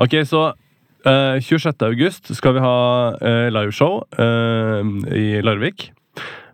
[0.00, 0.52] Ok, så
[1.04, 1.82] uh, 26.
[1.84, 2.76] august skal vi ha
[3.18, 4.80] uh, liveshow uh,
[5.12, 5.90] i Larvik.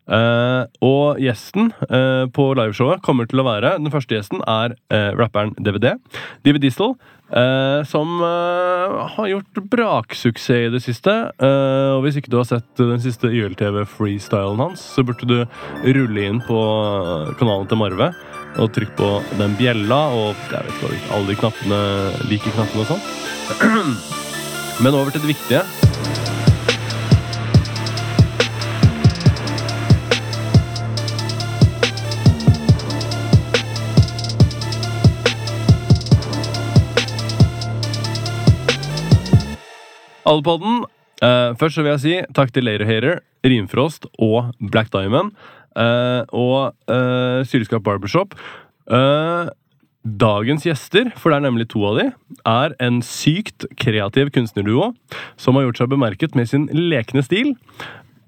[0.09, 5.11] Uh, og gjesten uh, på liveshowet kommer til å være Den første gjesten er uh,
[5.21, 5.99] rapperen DVD.
[6.49, 6.97] Divi Diesel.
[7.29, 11.13] eh, som eh, har gjort braksuksess i det siste.
[11.37, 15.43] Eh, og hvis ikke du har sett den siste YLTV-freestylen hans, så burde du
[15.85, 16.57] rulle inn på
[17.37, 18.09] kanalen til Marve
[18.59, 21.83] og trykk på den bjella og jeg vet ikke, alle de knappene,
[22.31, 23.93] like knappene og sånn.
[24.83, 25.63] Men over til det viktige.
[40.29, 40.85] Allepodden.
[41.19, 45.33] Uh, først så vil jeg si takk til Later Hater, Rimfrost og Black Diamond.
[45.79, 48.35] Eh, og uh, Syleskap Barbershop.
[48.91, 49.49] Uh,
[50.03, 52.09] dagens gjester, for det er nemlig to av de,
[52.49, 54.93] er en sykt kreativ kunstnerduo
[55.41, 57.55] som har gjort seg bemerket med sin lekne stil.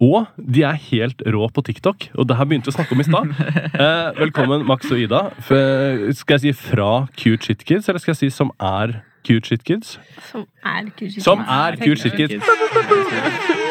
[0.00, 3.02] Og de er helt rå på TikTok, og det her begynte vi å snakke om
[3.02, 3.34] i stad.
[3.80, 5.20] Eh, velkommen, Max og Ida.
[5.47, 9.64] Skal jeg si fra Cute Shit Kids, eller skal jeg si som er Cute Shit
[9.64, 9.98] Kids?
[10.30, 11.25] Som er Cute Shit Kids.
[11.25, 13.69] Som er Cute Shit Kids.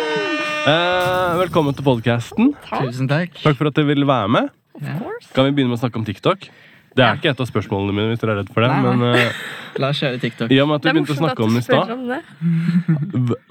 [0.68, 2.50] Eh, velkommen til podkasten.
[2.68, 3.36] Tusen takk.
[3.44, 4.50] Takk for at dere ville være med.
[5.36, 6.48] Kan vi begynne med å snakke om TikTok?
[6.98, 8.70] Det er ikke et av spørsmålene mine, hvis dere er redd for det.
[8.72, 8.96] Nei, nei.
[8.98, 9.40] Men eh,
[9.82, 10.52] La oss kjøre TikTok.
[10.52, 12.20] i og med at vi begynte å snakke om i stad, om det.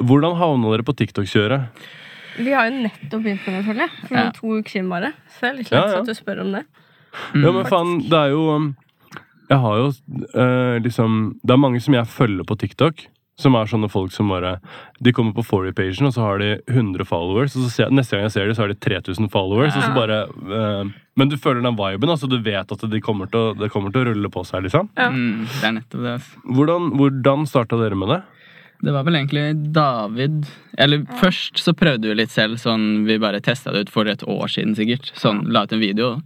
[0.03, 1.87] hvordan havna dere på TikTok-kjøret?
[2.39, 3.95] Vi har jo nettopp begynt med det, føler jeg.
[4.05, 4.25] For Ja.
[4.27, 5.12] noen to uker siden bare.
[5.33, 6.00] Så det er litt Ja, lett ja.
[6.03, 6.65] at du spør om det.
[7.33, 7.45] Mm.
[7.47, 8.67] Ja, men faen, det er jo um,
[9.48, 13.06] Jeg har jo eh, liksom Det er mange som jeg følger på TikTok.
[13.39, 14.56] Som er sånne folk som bare
[15.00, 17.55] De kommer på Forey-pagen, og så har de 100 followers.
[17.55, 19.77] Og så ser, neste gang jeg ser dem, så har de 3000 followers.
[19.78, 22.11] Og så bare uh, Men du føler den viben.
[22.11, 24.66] altså Du vet at det kommer til å, det kommer til å rulle på seg.
[24.66, 25.06] liksom Ja.
[25.14, 26.16] Mm, det er nettopp det.
[26.56, 28.20] Hvordan, hvordan starta dere med det?
[28.78, 30.47] Det var vel egentlig David
[30.78, 32.59] Eller først så prøvde vi litt selv.
[32.62, 35.12] Sånn, Vi bare testa det ut for et år siden sikkert.
[35.19, 36.16] Sånn, La ut en video.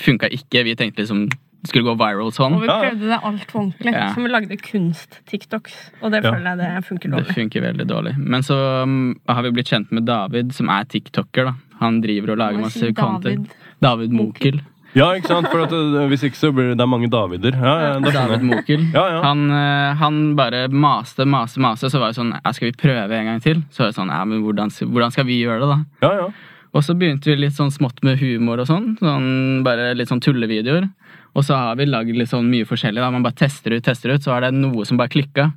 [0.00, 0.64] Funka ikke.
[0.68, 1.26] Vi tenkte liksom
[1.62, 2.60] det skulle gå viral Og sånn.
[2.60, 2.90] vi Ja, ja.
[2.90, 3.92] prøvde det altfor ordentlig.
[3.94, 4.08] Ja.
[4.14, 5.74] Så vi lagde kunst-TikToks.
[6.02, 6.32] Og det Ja.
[6.32, 7.34] føler jeg det funker Det dårlig.
[7.34, 8.16] funker veldig dårlig.
[8.18, 11.44] Men så um, har vi blitt kjent med David, som er tiktoker.
[11.44, 12.96] da Han driver og lager masse David.
[12.96, 13.50] content.
[13.80, 14.10] David.
[14.12, 14.60] Mokel.
[14.94, 15.48] Ja, ikke sant?
[15.48, 17.52] For at, eh, Hvis ikke så blir det, det er mange Davider.
[17.52, 18.42] Ja, ja, David.
[18.42, 18.92] Mokel.
[18.92, 19.22] Ja, ja.
[19.22, 21.86] Han, eh, han bare maste, maste, maste.
[21.90, 23.62] Så var det sånn Skal vi prøve en gang til?
[23.70, 26.08] Så var det sånn Ja, men hvordan, hvordan skal vi gjøre det, da?
[26.08, 26.28] Ja, ja.
[26.74, 28.98] Og så begynte vi litt sånn smått med humor og sånn.
[28.98, 30.90] sånn bare litt sånn tullevideoer.
[31.32, 33.00] Og så har vi lagd litt sånn mye forskjellig.
[33.00, 34.24] da Man bare tester ut, tester ut.
[34.24, 35.52] Så er det noe som bare klikka.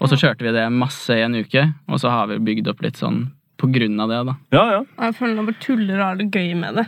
[0.00, 1.66] Og så kjørte vi det masse i en uke.
[1.88, 3.28] Og så har vi bygd opp litt sånn
[3.60, 4.34] på grunn av det, da.
[4.56, 4.80] ja, ja.
[5.04, 6.86] Jeg føler når vi tuller og har det gøy med det,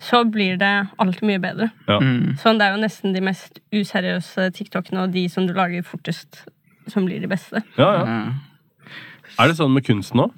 [0.00, 1.68] så blir det alltid mye bedre.
[1.84, 1.98] Ja.
[2.00, 2.38] Mm.
[2.40, 6.46] Sånn, det er jo nesten de mest useriøse TikTokene og de som du lager fortest,
[6.88, 7.60] som blir de beste.
[7.76, 8.08] ja, ja.
[8.08, 8.96] Ja.
[9.40, 10.32] Er det sånn med kunsten òg?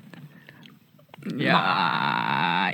[1.38, 1.60] Ja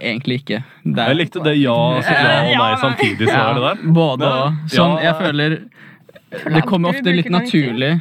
[0.03, 0.63] Egentlig ikke.
[0.85, 3.29] Det er- Jeg likte det ja, så ja og nei samtidig.
[3.29, 3.93] svaret der.
[3.93, 4.53] Både og.
[4.73, 5.59] Sånn, jeg føler
[6.57, 8.01] Det kommer ofte litt naturlig.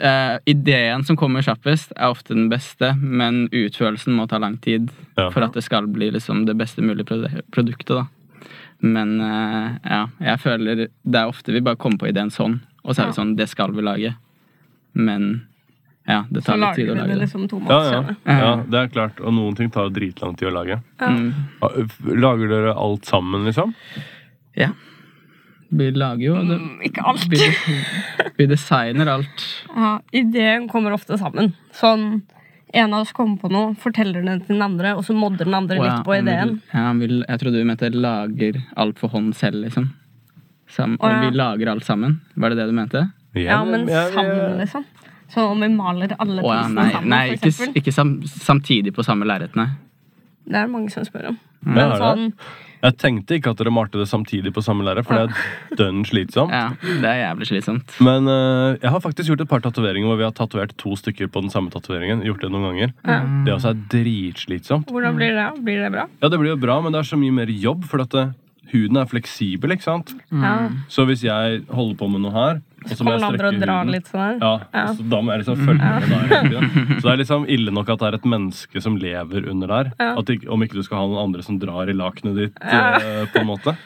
[0.00, 4.88] Uh, ideen som kommer kjappest, er ofte den beste, men utførelsen må ta lang tid
[5.18, 5.28] Ja.
[5.30, 7.96] for at det skal bli liksom det beste mulige produ- produktet.
[7.96, 8.06] da.
[8.80, 12.94] Men uh, ja, jeg føler det er ofte vi bare kommer på ideen sånn, og
[12.94, 14.14] så er vi sånn Det skal vi lage.
[14.94, 15.46] Men
[16.10, 17.18] ja, det Så tar litt tid å lage det.
[17.22, 18.00] liksom to Ja, måneder ja.
[18.02, 18.38] senere.
[18.44, 19.20] ja, det er klart.
[19.22, 20.80] Og noen ting tar dritlang tid å lage.
[21.00, 21.08] Ja.
[21.08, 21.32] Mm.
[22.20, 23.74] Lager dere alt sammen, liksom?
[24.58, 24.72] Ja.
[25.70, 26.56] Vi lager jo det.
[26.58, 27.28] Mm, Ikke alt.
[27.30, 27.38] Vi,
[28.40, 29.44] vi designer alt.
[29.70, 31.52] Ja, ideen kommer ofte sammen.
[31.78, 32.22] Sånn,
[32.74, 35.54] en av oss kommer på noe, forteller det til den andre, og så modder den
[35.54, 36.56] andre oh, ja, litt på ideen.
[36.74, 39.92] Ja, vil, jeg trodde du mente lager alt for hånd selv, liksom.
[40.70, 41.22] Sam, oh, ja.
[41.28, 42.18] Vi lager alt sammen.
[42.34, 43.06] Var det det du mente?
[43.38, 44.84] Ja, men sammen, liksom.
[45.34, 47.78] Så om vi maler alle Å ja, nei, sammen, nei for ikke, eksempel.
[47.82, 49.68] ikke sam, samtidig på samme lerret, nei.
[50.50, 51.38] Det er det mange som spør om.
[51.60, 51.76] Mm.
[51.76, 52.26] Men sånn,
[52.80, 56.00] Jeg tenkte ikke at dere malte det samtidig på samme lerret, for det er dønn
[56.08, 56.50] slitsomt.
[56.56, 57.96] Ja, Det er jævlig slitsomt.
[58.00, 61.28] Men uh, jeg har faktisk gjort et par tatoveringer hvor vi har tatovert to stykker
[61.28, 62.24] på den samme tatoveringen.
[62.24, 62.94] Gjort det noen ganger.
[63.04, 63.42] Mm.
[63.44, 64.88] Det også er dritslitsomt.
[64.88, 65.48] Hvordan blir det?
[65.66, 66.06] Blir det bra?
[66.22, 68.30] Ja, det blir jo bra, men det er så mye mer jobb, for at det,
[68.72, 70.14] huden er fleksibel, ikke sant?
[70.32, 70.80] Mm.
[70.88, 74.06] Så hvis jeg holder på med noe her, og så må jeg strekke huden litt
[74.08, 74.36] sånn her?
[74.40, 74.84] ja, Ja.
[74.96, 76.68] Så da må jeg liksom følge med der.
[77.00, 79.92] Så det er liksom ille nok at det er et menneske som lever under der.
[80.00, 80.14] Ja.
[80.18, 82.96] At ikke, om ikke du skal ha noen andre som drar i lakenet ditt, Ja.
[82.96, 83.76] eh, på en måte.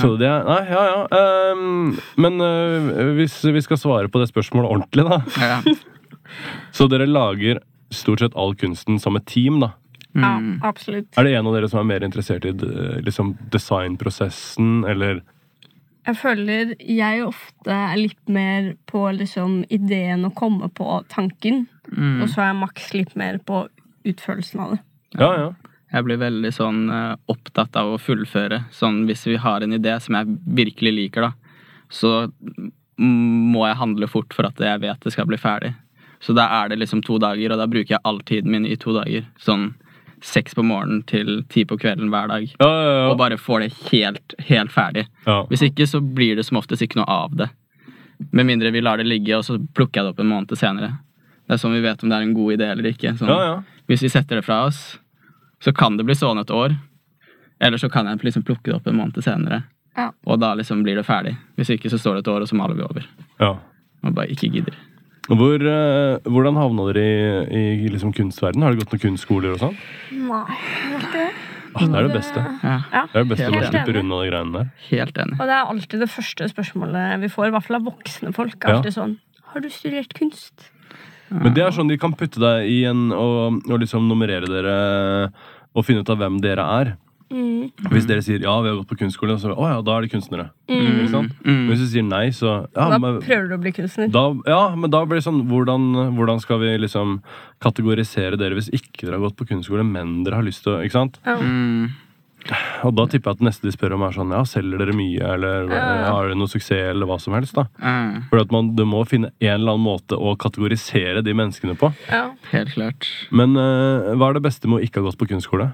[0.00, 1.52] Så det er Nei, ja ja.
[1.52, 5.18] Um, men uh, hvis vi skal svare på det spørsmålet ordentlig, da.
[5.42, 5.60] Ja.
[6.76, 7.58] Så dere lager
[7.90, 9.72] stort sett all kunsten som et team, da.
[10.14, 10.60] Ja, Mm.
[10.66, 11.06] absolutt.
[11.18, 12.50] Er det en av dere som er mer interessert i
[13.06, 15.20] liksom designprosessen, eller
[16.10, 22.22] Jeg føler jeg ofte er litt mer på liksom ideen å komme på tanken, Mm.
[22.22, 23.64] og så er Max litt mer på
[24.06, 24.80] utførelsen av det.
[25.18, 25.48] Ja, ja.
[25.92, 28.60] Jeg blir veldig sånn eh, opptatt av å fullføre.
[28.70, 31.32] Sånn hvis vi har en idé som jeg virkelig liker, da,
[31.90, 32.30] så
[33.00, 35.72] må jeg handle fort for at jeg vet det skal bli ferdig.
[36.20, 38.76] Så da er det liksom to dager, og da bruker jeg all tiden min i
[38.76, 39.24] to dager.
[39.40, 39.70] Sånn
[40.22, 42.44] seks på morgenen til ti på kvelden hver dag.
[42.60, 43.06] ja, ja, ja.
[43.10, 45.06] Og bare får det helt, helt ferdig.
[45.26, 45.42] ja.
[45.50, 47.48] Hvis ikke så blir det som oftest ikke noe av det.
[48.32, 50.98] Med mindre vi lar det ligge, og så plukker jeg det opp en måned senere.
[51.48, 53.14] Det er sånn vi vet om det er en god idé eller ikke.
[53.18, 53.80] Sånn, ja, ja.
[53.88, 54.98] Hvis vi setter det fra oss,
[55.64, 56.76] så kan det bli sånn et år.
[57.60, 59.62] Eller så kan jeg liksom plukke det opp en måned senere.
[59.96, 60.10] Ja.
[60.24, 61.34] Og da liksom blir det ferdig.
[61.56, 63.08] Hvis ikke så står det et år, og så maler vi over.
[63.40, 63.56] ja.
[64.00, 64.72] Og bare ikke gidder.
[65.28, 67.04] Hvor, eh, hvordan havna dere
[67.52, 68.62] i, i liksom kunstverden?
[68.64, 69.76] Har dere gått noen kunstskoler og sånn?
[70.16, 71.30] Nei, det er ikke det.
[71.70, 72.40] Ah, det er det beste.
[72.64, 72.78] Ja.
[72.90, 73.68] Det er det beste Man enig.
[73.70, 74.70] slipper unna de greiene der.
[74.88, 75.36] helt enig.
[75.38, 78.66] Og det er alltid det første spørsmålet vi får, i hvert fall av voksne folk.
[78.66, 78.80] Ja.
[78.90, 79.18] Sånn
[79.52, 80.70] Har du studert kunst?
[81.30, 84.74] Men det er sånn de kan putte deg i en og, og liksom nummerere dere
[85.78, 86.96] og finne ut av hvem dere er.
[87.30, 87.70] Mm.
[87.92, 90.10] Hvis dere sier ja, vi har gått på kunstskole, så å ja, da er de
[90.10, 90.48] kunstnere.
[90.70, 90.82] Mm.
[90.90, 91.32] Ikke sant?
[91.44, 91.54] Mm.
[91.60, 94.10] Men hvis du sier nei, så ja, Da men, prøver du å bli kunstner.
[94.10, 95.88] da, ja, men da blir det sånn hvordan,
[96.18, 97.20] hvordan skal vi liksom
[97.62, 100.80] kategorisere dere hvis ikke dere har gått på kunstskole, men dere har lyst til å
[100.84, 101.20] Ikke sant?
[101.26, 101.36] Ja.
[101.38, 101.90] Mm.
[102.88, 104.94] Og da tipper jeg at det neste de spør om, er sånn ja, selger dere
[104.96, 105.82] mye, eller Ja.
[106.08, 107.66] har dere noe suksess, eller hva som helst, da.
[107.84, 108.30] Mm.
[108.30, 111.92] For at man, du må finne en eller annen måte å kategorisere de menneskene på.
[112.08, 112.30] Ja.
[112.50, 113.06] helt klart.
[113.30, 115.68] Men uh, hva er det beste med å ikke ha gått på kunstskole?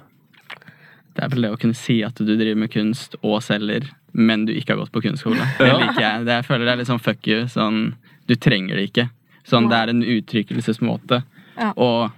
[1.16, 4.44] Det er vel det å kunne si at du driver med kunst og selger, men
[4.48, 5.40] du ikke har gått på kunstskole.
[5.58, 6.26] Det liker jeg.
[6.28, 7.46] Det, jeg føler det er litt sånn fuck you.
[7.52, 7.80] Sånn,
[8.28, 9.08] du trenger det ikke.
[9.46, 11.22] Sånn, det er en uttrykkelsesmåte.
[11.56, 11.70] Ja.
[11.80, 12.10] Og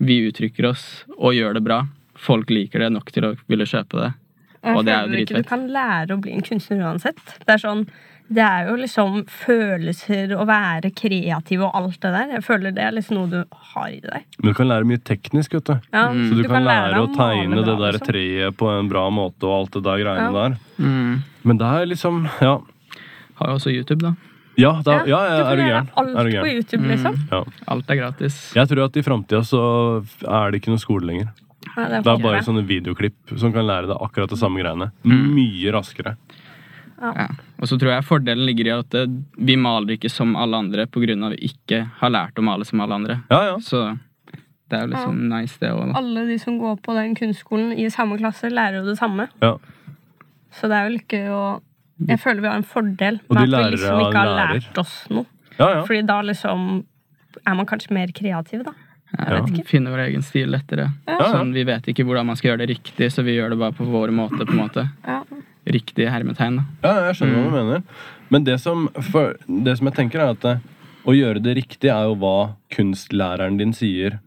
[0.00, 0.84] vi uttrykker oss
[1.18, 1.82] og gjør det bra.
[2.20, 4.10] Folk liker det nok til å ville kjøpe det.
[4.60, 5.44] Jeg Og det er jo dritfett.
[5.44, 7.20] Du kan lære å bli en kunstner uansett.
[7.44, 7.86] Det er sånn
[8.30, 12.28] det er jo liksom følelser, å være kreativ og alt det der.
[12.36, 14.24] Jeg føler det er liksom noe du har i deg.
[14.38, 15.74] Men du kan lære mye teknisk, vet du.
[15.92, 16.28] Ja, Mm.
[16.30, 18.06] Så du, kan, lære, lære å tegne male det der liksom.
[18.08, 20.48] treet på en bra måte og alt det der greiene Ja.
[20.48, 20.56] der.
[20.78, 21.22] Mm.
[21.44, 22.60] Men det er liksom Ja,
[23.40, 24.14] Har jo også YouTube, da.
[24.56, 25.88] ja, da, ja, ja du får er du kan gæren?
[25.96, 26.54] alt Er du på?
[26.54, 27.14] YouTube, liksom.
[27.32, 27.44] Ja.
[27.68, 28.52] Alt er gratis.
[28.54, 31.28] Jeg tror at i framtida så er det ikke noe skole lenger.
[31.76, 34.90] Ja, det Det er bare sånne videoklipp som kan lære deg akkurat det samme greiene.
[35.04, 35.34] Mm.
[35.34, 36.16] Mye raskere.
[37.00, 37.26] Ja.
[37.60, 39.06] Og så tror jeg fordelen ligger i at eh,
[39.38, 41.16] vi maler ikke som alle andre pga.
[41.26, 43.22] at vi ikke har lært å male som alle andre.
[43.30, 43.56] Ja, ja.
[43.58, 43.98] Så
[44.70, 45.94] det er jo liksom nice, det òg.
[45.96, 49.28] Alle de som går på den kunstskolen i samme klasse, lærer jo det samme.
[49.40, 49.56] ja.
[50.52, 51.42] Så det er vel ikke å
[52.08, 55.26] Jeg føler vi har en fordel med at vi liksom ikke har lært oss noe.
[55.58, 55.82] ja, ja.
[55.84, 56.84] Fordi da liksom
[57.46, 58.72] er man kanskje mer kreativ, da.
[59.10, 59.40] Jeg Ja.
[59.40, 59.66] vet ikke.
[59.66, 60.88] Finne vår egen stil lettere.
[61.06, 63.72] Sånn, Vi vet ikke hvordan man skal gjøre det riktig, så vi gjør det bare
[63.72, 64.44] på vår måte.
[64.46, 64.90] på en måte.
[65.06, 65.22] Ja.
[65.68, 66.60] Riktig hermetegn.
[66.60, 66.64] da.
[66.86, 67.82] Ja, jeg skjønner hva du mener.
[68.30, 70.56] Men det som, for, det som jeg tenker, er at det,
[71.04, 74.20] å gjøre det riktig er jo hva kunstlæreren din sier.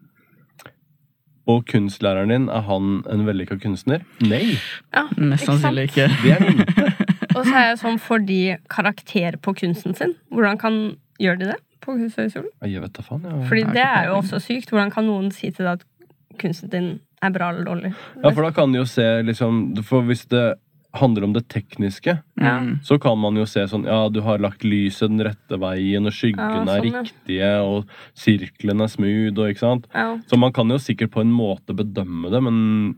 [1.49, 4.05] Og kunstlæreren din, er han en vellykka kunstner?
[4.23, 4.59] Nei!
[4.93, 6.07] Ja, Mest sannsynlig ikke.
[6.23, 6.93] Det er.
[7.37, 8.41] Og så er jeg sånn for de
[8.71, 10.13] karakter på kunsten sin.
[10.31, 10.75] Hvordan kan
[11.21, 12.51] gjør de det på Kunsthøgskolen?
[12.69, 13.25] Jeg vet da faen.
[13.27, 13.47] Jeg.
[13.49, 14.71] Fordi det er jo også sykt.
[14.71, 16.91] Hvordan kan noen si til deg at kunsten din
[17.23, 17.93] er bra eller dårlig?
[18.21, 20.45] Ja, for da kan de jo se liksom For hvis det
[20.93, 22.53] handler om det tekniske, Ja.
[22.83, 26.13] Så kan man jo se sånn Ja, du har lagt lyset den rette veien, og
[26.13, 27.01] skyggene Ja, er sånn, ja.
[27.01, 29.87] riktige, og sirkelen er smooth, og ikke sant?
[29.93, 30.17] Ja.
[30.27, 32.95] Så man kan jo sikkert på en måte bedømme det, men,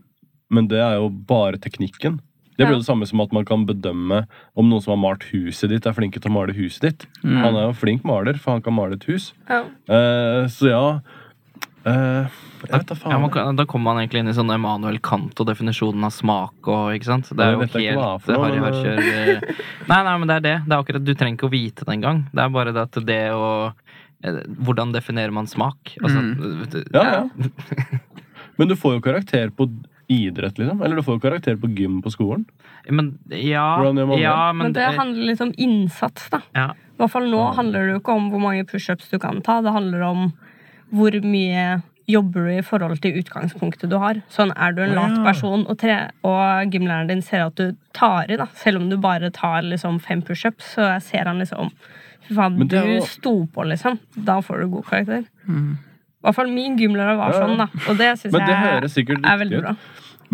[0.50, 2.20] men det er jo bare teknikken.
[2.56, 5.24] Det blir jo det samme som at man kan bedømme om noen som har malt
[5.28, 7.06] huset ditt, er flinke til å male huset ditt.
[7.22, 7.36] Mm.
[7.44, 9.32] Han er jo flink maler, for han kan male et hus.
[9.48, 9.62] Ja.
[9.88, 11.00] Eh, så ja
[11.86, 12.26] eh,
[12.66, 13.56] Jeg vet da Ja, man, faen.
[13.56, 17.04] da kommer man egentlig inn i sånn Emanuel Kant og definisjonen av smak og ikke
[17.04, 17.28] sant.
[17.30, 18.98] Det er jo helt harry men- harkjør.
[18.98, 19.40] eh.
[19.88, 20.56] Nei, nei, men det er det.
[20.66, 22.24] Det er akkurat, Du trenger ikke å vite det engang.
[22.32, 23.72] Det er bare det at det å
[24.24, 25.94] eh, Hvordan definerer man smak?
[26.02, 26.60] Altså, Mm.
[26.64, 27.28] vet du- Ja, ja.
[28.58, 29.68] Men du får jo karakter på
[30.08, 30.80] idrett, liksom.
[30.82, 32.46] Eller du får jo karakter på gym på skolen.
[32.88, 33.82] Men ja,
[34.16, 36.40] ja Men men det handler litt om innsats, da.
[36.54, 36.70] ja.
[36.70, 39.60] I hvert fall nå handler det jo ikke om hvor mange pushups du kan ta.
[39.60, 40.32] Det handler om
[40.94, 44.20] hvor mye jobber du i forhold til utgangspunktet du har.
[44.30, 48.30] Sånn Er du en lat person, og, tre, og gymlæreren din ser at du tar
[48.30, 51.72] i, da, selv om du bare tar liksom fem pushups, så ser han liksom
[52.26, 53.98] Fy faen, du jo- sto på, liksom.
[54.26, 55.26] Da får du god karakter.
[55.46, 55.76] Mm.
[55.78, 57.66] I hvert fall min gymlærer var Ja, sånn, da.
[57.88, 59.76] Og det syns jeg er veldig bra.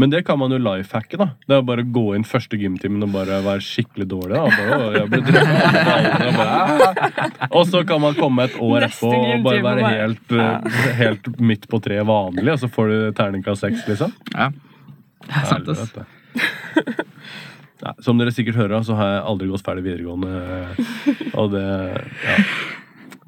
[0.00, 1.26] Men det kan man jo lifehacke, da.
[1.48, 4.38] Det er bare å gå inn første gymtimen og bare være skikkelig dårlig.
[4.38, 4.44] Da.
[4.56, 9.12] Bare, jeg ble dritt- og, bare, «Ah!» og så kan man komme et år etterpå
[9.12, 13.66] og bare være helt, eh, helt midt på treet vanlig, og så får du terningkast
[13.66, 14.14] seks, liksom.
[14.32, 14.48] Ja.
[15.22, 15.92] Det er sant, ass.
[17.82, 20.30] Nei, som dere sikkert hører, så har jeg aldri gått ferdig videregående.
[21.34, 22.36] Og det Ja.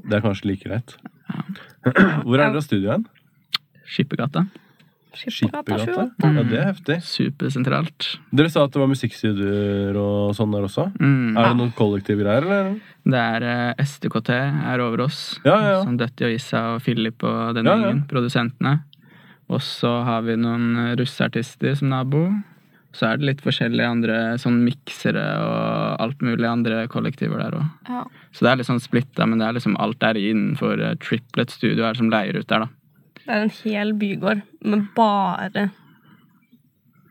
[0.05, 0.97] Det er kanskje like greit.
[2.25, 3.07] Hvor er dere studio hen?
[3.89, 4.47] Skippergata.
[5.19, 6.37] Skippergata Mm.
[6.37, 6.97] Ja, det er heftig.
[7.07, 8.07] Supersentralt.
[8.35, 10.87] Dere sa at det var musikkstudioer og sånn der også.
[11.01, 11.37] Mm.
[11.37, 12.73] Er det noen kollektivgreier, eller?
[13.05, 15.21] Det er eh, SDKT er over oss.
[15.45, 15.83] Ja, ja, ja.
[15.85, 17.85] Som Døtti og Issa og Philip og den Ja, ja.
[17.91, 18.03] gjengen.
[18.11, 18.75] Produsentene.
[19.53, 22.25] Og så har vi noen russeartister som nabo.
[22.95, 27.67] Så er det litt forskjellige andre sånn miksere og alt mulig andre kollektiver der òg.
[27.91, 28.05] Ja.
[28.33, 31.51] Så det er litt sånn splitta, men det er liksom alt der innenfor eh, Triplet
[31.51, 32.69] Studio er som leier ut der, da.
[33.25, 35.69] Det er en hel bygård med bare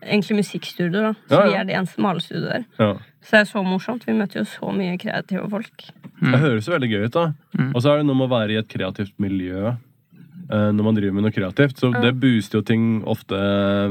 [0.03, 1.13] egentlig musikkstudio, da.
[1.29, 1.47] Så Ja, ja.
[1.47, 2.65] vi er det eneste malestudioet der.
[2.79, 2.91] Ja.
[3.23, 4.05] Så det er så morsomt.
[4.07, 5.85] Vi møter jo så mye kreative folk.
[6.19, 7.25] Det høres jo veldig gøy ut, da.
[7.57, 7.71] Mm.
[7.75, 10.95] Og så er det noe med å være i et kreativt miljø eh, når man
[10.99, 11.79] driver med noe kreativt.
[11.79, 13.39] Så det booster jo ting ofte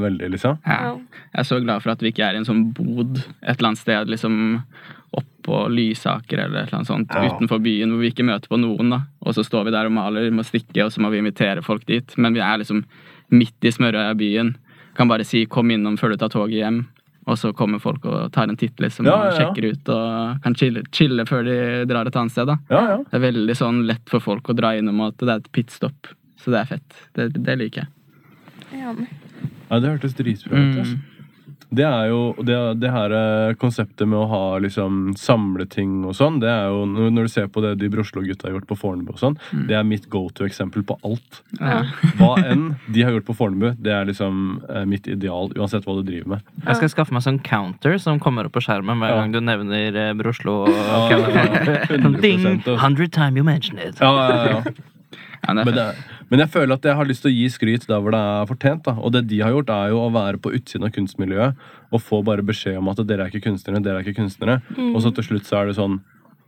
[0.05, 0.59] veldig, liksom.
[0.65, 0.79] Ja.
[0.93, 0.93] Ja.
[1.33, 3.73] Jeg er så glad for at vi ikke er i en sånn bod et eller
[3.73, 4.37] annet sted, liksom
[5.13, 7.27] oppå Lysaker eller noe sånt Ja.
[7.29, 9.01] utenfor byen, hvor vi ikke møter på noen, da.
[9.25, 11.85] Og så står vi der og maler, må stikke, og så må vi invitere folk
[11.85, 12.15] dit.
[12.17, 12.83] Men vi er liksom
[13.31, 14.55] midt i smørøya byen.
[14.95, 16.85] Kan bare si 'kom innom før du tar toget hjem'.
[17.25, 20.41] Og så kommer folk og tar en titt liksom, Ja, ja, og sjekker ut og
[20.43, 22.45] kan chille, chille før de drar et annet sted.
[22.47, 22.57] da.
[22.69, 22.97] Ja, ja.
[22.97, 26.07] Det er veldig sånn lett for folk å dra innom at det er et pitstop.
[26.37, 26.93] Så det er fett.
[27.15, 27.87] Det, det liker jeg.
[29.71, 30.77] Ja, det hørtes dritbra ut.
[30.83, 30.95] Altså.
[30.97, 31.12] Mm.
[31.73, 36.39] Det er jo det, det her eh, konseptet med å ha liksom samleting og sånn,
[36.43, 39.19] det er jo Når du ser på det de Broslo-gutta har gjort på Fornebu og
[39.21, 39.67] sånn, Mm.
[39.67, 41.41] det er mitt go to-eksempel på alt.
[41.59, 41.83] Ja.
[42.19, 45.97] Hva enn de har gjort på Fornebu, det er liksom eh, mitt ideal, uansett hva
[45.99, 46.41] du driver med.
[46.67, 49.95] Jeg skal skaffe meg sånn counter som kommer opp på skjermen hver gang du nevner
[50.07, 50.63] eh, Broslo.
[50.67, 51.77] Og Ja, ja, ja.
[52.03, 52.39] Sånn Ding!
[52.45, 52.77] 100%, altså.
[52.79, 53.97] 100 time you mention it.
[54.01, 54.61] Ja, ja, ja.
[55.43, 55.87] Ja, det er Men, det,
[56.31, 58.47] men jeg føler at jeg har lyst til å gi skryt der hvor det er
[58.49, 58.83] fortjent.
[58.87, 58.95] da.
[58.99, 62.23] Og det de har gjort, er jo å være på utsiden av kunstmiljøet og få
[62.25, 64.61] bare beskjed om at dere er ikke kunstnere, dere er ikke kunstnere.
[64.93, 66.01] Og så til slutt så er det sånn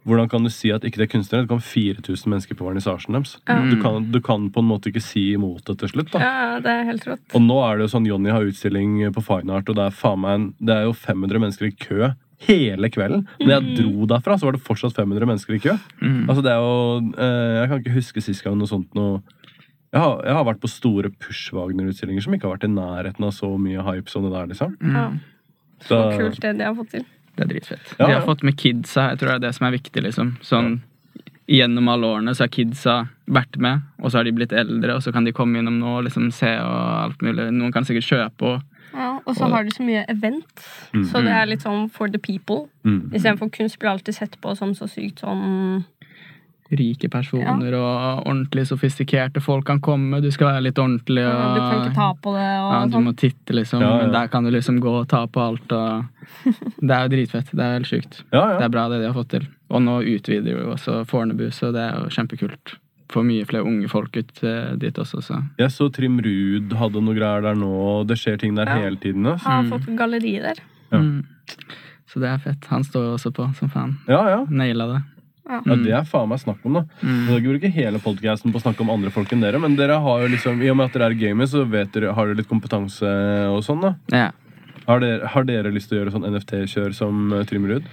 [0.06, 1.46] Hvordan kan du si at ikke det er kunstnere?
[1.48, 3.32] Det kom 4000 mennesker på vernissasjen deres.
[3.42, 6.12] Du, kan, du kan på en måte ikke si imot det til slutt.
[6.14, 6.20] da.
[6.22, 7.24] ja, det er helt rått.
[7.34, 9.98] Og nå er det jo sånn Jonny har utstilling på Fine Art, og det er
[9.98, 12.12] faen meg en, det er jo 500 mennesker i kø
[12.48, 13.28] hele kvelden.
[13.40, 15.78] Når jeg dro derfra, så var det fortsatt 500 mennesker i kø.
[16.02, 16.26] Mm.
[16.30, 19.22] Altså det er jo eh, Jeg kan ikke huske sist gang noe sånt noe
[19.96, 23.32] jeg har, jeg har vært på store Push-Wagner-utstillinger som ikke har vært i nærheten av
[23.32, 24.48] så mye hype som det der.
[24.52, 24.74] liksom.
[24.82, 25.20] Mm.
[25.80, 27.06] Så Så- kult det de har fått til.
[27.38, 27.94] Det er dritfett.
[28.00, 29.10] Ja, De har fått med kidsa.
[29.12, 30.04] Jeg tror det er det som er viktig.
[30.04, 30.36] liksom.
[30.42, 30.82] Sånn,
[31.48, 35.02] Gjennom alle årene så har kidsa vært med, og så har de blitt eldre, og
[35.04, 37.54] så kan de komme innom nå og liksom se og alt mulig.
[37.54, 38.64] Noen kan sikkert kjøpe og
[38.96, 41.04] Ja, og så har du så mye event, Mm.
[41.12, 42.70] så det er litt sånn for the people.
[42.86, 43.12] Mm.
[43.14, 45.84] Istedenfor kunst blir alltid sett på som så sykt sånn
[46.76, 50.18] rike personer og ordentlig sofistikerte folk kan komme.
[50.24, 52.80] Du skal være litt ordentlig og ja, Du kan ikke ta på det og ja,
[52.90, 53.04] Du sånn.
[53.06, 53.82] må titte, liksom.
[53.86, 53.98] Ja, ja.
[54.02, 56.06] Men der kan du liksom gå og ta på alt og
[56.82, 57.52] Det er jo dritfett.
[57.54, 58.24] Det er helt sjukt.
[58.34, 59.46] Ja, Det er bra, det de har fått til.
[59.70, 62.76] Og nå utvider jo også Fornebu, så det er jo kjempekult.
[63.14, 67.02] Får mye flere unge folk ut eh, dit også, så Jeg så Trim Ruud hadde
[67.06, 67.72] noe greier der nå.
[68.10, 68.80] Det skjer ting der Ja.
[68.82, 69.26] hele tiden.
[69.30, 69.46] Altså.
[69.46, 70.62] Har fått galleri der.
[70.92, 70.98] Ja.
[71.00, 71.26] mm.
[72.10, 72.66] Så det er fett.
[72.72, 73.98] Han står også på som faen.
[74.08, 74.40] Ja, ja.
[74.50, 75.02] Naila det.
[75.50, 76.84] ja, Det er faen meg snakk om, da.
[77.04, 77.28] Mm.
[77.28, 80.00] Dere bruker ikke hele podcasten på å snakke om andre folk enn dere, men dere
[80.02, 82.38] har jo liksom, i og med at dere er gamere, så vet dere, har dere
[82.42, 83.06] litt kompetanse
[83.52, 83.82] og sånn.
[83.86, 83.94] da.
[84.16, 84.32] Ja.
[84.88, 87.82] Har dere, har dere lyst til å gjøre sånn NFT-kjør som Trimrud?
[87.82, 87.84] Ruud?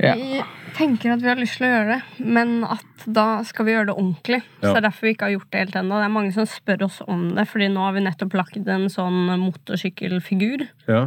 [0.00, 0.14] Ja.
[0.16, 0.40] Vi
[0.76, 3.90] tenker at vi har lyst til å gjøre det, men at da skal vi gjøre
[3.90, 4.40] det ordentlig.
[4.60, 5.98] Så det er derfor vi ikke har gjort det helt ennå.
[6.00, 8.86] Det er mange som spør oss om det, fordi nå har vi nettopp lagt en
[8.92, 10.64] sånn motorsykkelfigur.
[10.88, 11.02] Ja.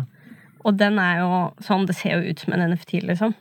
[0.63, 3.33] Og den er jo sånn, det ser jo ut som en NFT, liksom.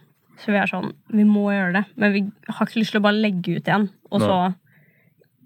[0.42, 1.85] Så vi er sånn, vi må gjøre det.
[2.00, 4.40] Men vi har ikke lyst til å bare legge ut igjen, og så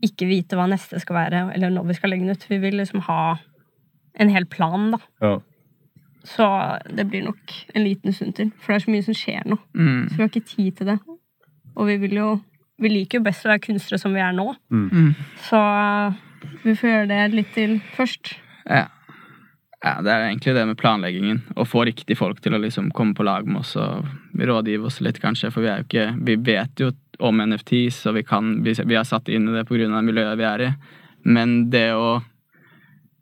[0.06, 2.48] ikke vite hva neste skal være, eller når vi skal legge den ut.
[2.48, 3.20] Vi vil liksom ha
[4.16, 5.02] en hel plan, da.
[5.25, 5.36] ja.
[6.26, 6.47] Så
[6.90, 8.50] det blir nok en liten stund til.
[8.59, 9.59] For det er så mye som skjer nå.
[9.78, 10.09] Mm.
[10.09, 10.99] Så vi har ikke tid til det.
[11.76, 12.37] Og vi vil jo
[12.76, 14.50] Vi liker jo best å være kunstnere som vi er nå.
[14.68, 15.14] Mm.
[15.47, 15.61] Så
[16.61, 18.35] vi får gjøre det litt til først.
[18.68, 18.83] Ja.
[19.80, 21.40] ja, det er egentlig det med planleggingen.
[21.56, 24.04] Å få riktige folk til å liksom komme på lag med oss og
[24.37, 25.49] rådgive oss litt, kanskje.
[25.54, 26.90] For vi er jo ikke Vi vet jo
[27.25, 30.02] om NFTs, og vi kan Vi, vi har satt inn i det pga.
[30.04, 30.71] miljøet vi er i.
[31.25, 32.21] Men det å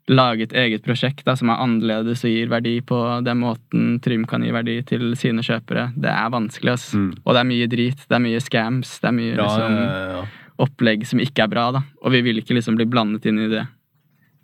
[0.07, 4.25] lage et eget prosjekt da, som er annerledes og gir verdi på den måten Trym
[4.29, 6.75] kan gi verdi til sine kjøpere, det er vanskelig.
[6.75, 6.99] Altså.
[7.01, 7.13] Mm.
[7.23, 8.03] Og det er mye drit.
[8.05, 8.99] Det er mye scams.
[9.01, 10.51] Det er mye Ja, liksom, ja, ja, ja.
[10.67, 11.71] opplegg som ikke er bra.
[11.73, 11.81] da.
[12.03, 13.65] Og vi vil ikke liksom bli blandet inn i det.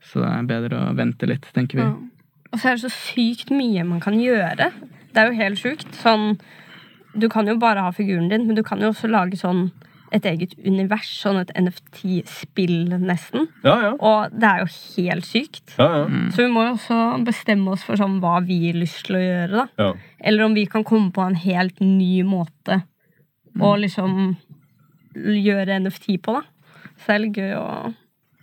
[0.02, 1.86] Så det er bedre å vente litt, tenker vi.
[1.86, 1.94] Ja.
[2.52, 4.72] Og så er det så sykt mye man kan gjøre.
[5.14, 5.94] Det er jo helt sjukt.
[6.02, 6.40] Sånn
[7.14, 9.66] Du kan jo bare ha figuren din, men du kan jo også lage sånn
[10.12, 13.48] et eget univers, sånn et NFT-spill, nesten.
[13.64, 13.92] Ja, ja.
[13.96, 15.76] Og det er jo helt sykt.
[15.78, 16.06] ja, ja.
[16.12, 16.30] Mm.
[16.36, 19.24] Så vi må jo også bestemme oss for sånn hva vi har lyst til å
[19.24, 19.68] gjøre, da.
[19.86, 19.92] ja.
[20.20, 22.82] Eller om vi kan komme på en helt ny måte
[23.60, 24.36] å liksom
[25.16, 26.86] gjøre NFT på, da.
[27.02, 27.68] Så det er litt gøy å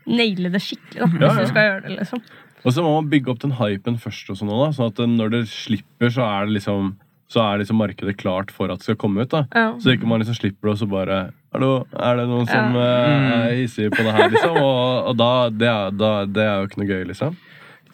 [0.09, 2.23] naile det skikkelig, da, hvis du skal gjøre det, liksom.
[2.67, 5.35] Og så må man bygge opp den hypen først, og sånn da, sånn at når
[5.37, 6.97] det slipper, så er det liksom
[7.29, 9.31] så er liksom markedet klart for at det skal komme ut.
[9.31, 9.69] da Ja.
[9.81, 11.19] Så ikke man liksom slipper det, og så bare
[11.53, 12.83] Hallo, er det noen som mm.
[12.85, 14.57] er hissige på det her, liksom?
[14.61, 17.37] Og, og da, det er, da Det er jo ikke noe gøy, liksom.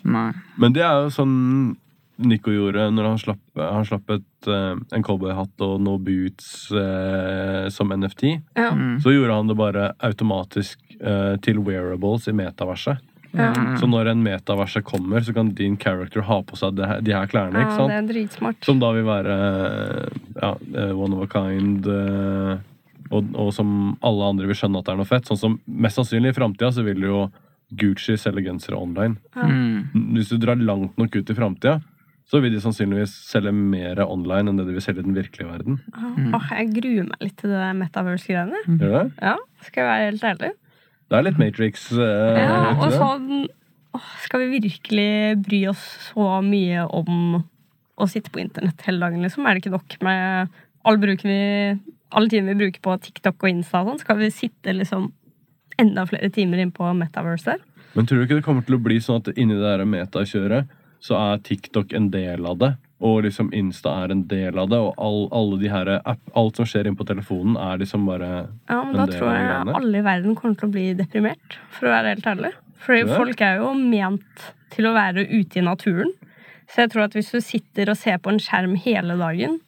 [0.05, 0.31] Nei.
[0.61, 1.35] Men det er jo sånn
[2.17, 7.67] Nico gjorde når han slapp, han slapp et, eh, en cowboyhatt og noe boots eh,
[7.75, 8.29] som NFT.
[8.55, 8.71] Ja.
[8.71, 9.01] Mm.
[9.03, 13.03] Så gjorde han det bare automatisk eh, til wearables i metaverset.
[13.35, 13.51] Ja.
[13.81, 17.15] Så når en metaverse kommer, så kan din character ha på seg det her, de
[17.17, 17.65] her klærne.
[17.65, 17.91] ikke ja, sant?
[17.91, 18.61] det er dritsmart.
[18.67, 19.39] Som da vil være
[20.41, 21.87] ja, eh, one of a kind.
[21.87, 22.59] eh,
[23.15, 25.27] Og, og som alle andre vil skjønne at det er noe fett.
[25.29, 27.27] Sånn som Mest sannsynlig i framtida så vil jo
[27.75, 29.19] Gucci selge gensere online.
[29.35, 30.15] Mm.
[30.15, 31.81] Hvis du drar langt nok ut i framtida,
[32.31, 35.51] så vil de sannsynligvis selge mer online enn det de vil selge i den virkelige
[35.51, 35.81] verden.
[35.93, 38.63] Åh, jeg gruer meg litt til det metaverse-greiene.
[38.69, 39.11] Mm.
[39.21, 39.35] Ja,
[39.67, 40.53] skal jeg være helt ærlig.
[41.11, 41.89] Det er litt Matrix.
[41.93, 43.49] Uh, Ja, og sånn
[44.25, 45.11] Skal vi virkelig
[45.45, 47.43] bry oss så mye om
[47.95, 49.47] å sitte på internett hele dagen, liksom?
[49.47, 51.43] Er det ikke nok med all bruken vi
[52.15, 54.01] alle tiden vi bruker på TikTok og Insta og sånn?
[54.03, 55.13] Skal vi sitte liksom
[55.79, 57.63] enda flere timer inn på Metaverse der?
[57.95, 60.71] Men tror du ikke det kommer til å bli sånn at inni det der metakjøret
[61.05, 62.73] så er TikTok en del av det?
[63.05, 66.61] Og liksom Insta er en del av det, og all, alle de her app, alt
[66.61, 68.31] som skjer inne på telefonen, er liksom bare
[68.71, 71.91] Ja, men En da tror jeg alle i verden kommer til å bli deprimert, for
[71.91, 72.55] å være helt ærlig.
[72.85, 73.03] Det?
[73.15, 76.13] folk er jo ment til å være ute i naturen.
[76.69, 79.59] Så jeg tror at hvis du sitter og ser på en skjerm hele dagen,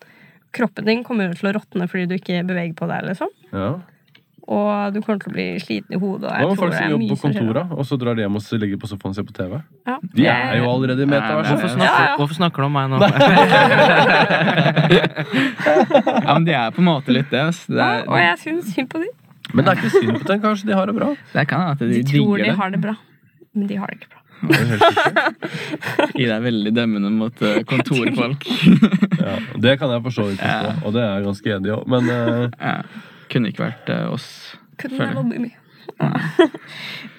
[0.57, 3.33] kroppen din kommer jo til å råtne fordi du ikke beveger på deg, liksom.
[3.53, 3.71] Ja.
[4.47, 6.31] Og du kommer til å bli sliten i hodet.
[6.31, 8.43] Hva jeg med folk som er jobber på kontoret, og så drar de hjem og
[8.47, 9.57] så ligger på sofaen og ser på TV?
[9.89, 9.97] Ja.
[10.15, 11.65] De er jo allerede i metaverset.
[11.65, 12.13] Hvorfor Ja, ja.
[12.21, 12.97] hvorfor snakker du om meg nå?
[16.27, 17.43] Ja, men de er på en måte litt det.
[17.67, 19.11] Det, Ja, er, og jeg syns synd på dem.
[19.53, 20.41] Men det er ikke synd på dem.
[20.45, 21.09] Kanskje de har det bra?
[21.33, 22.95] det kan at de, De tror de har det bra,
[23.55, 24.23] men de har det ikke bra.
[24.47, 24.57] Det.
[26.21, 28.47] Ida er veldig dømmende mot eh, kontorfolk.
[29.17, 31.77] Ja, det kan jeg for så vidt forstå, og det er jeg ganske enig i
[31.77, 31.85] òg.
[31.95, 32.79] Men uh, Ja.
[33.33, 34.29] Kunne ikke vært eh, oss.
[34.81, 35.15] Couldn't Føler.
[35.15, 35.53] never be me.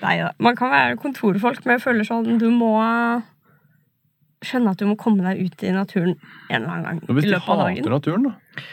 [0.04, 0.32] Nei da.
[0.44, 2.74] Man kan være kontorfolk, men jeg føler sånn du må
[4.46, 6.14] skjønne at du må komme deg ut i naturen
[6.52, 7.96] en eller annen gang hvis i de løpet av hater dagen.
[7.96, 8.66] naturen, da?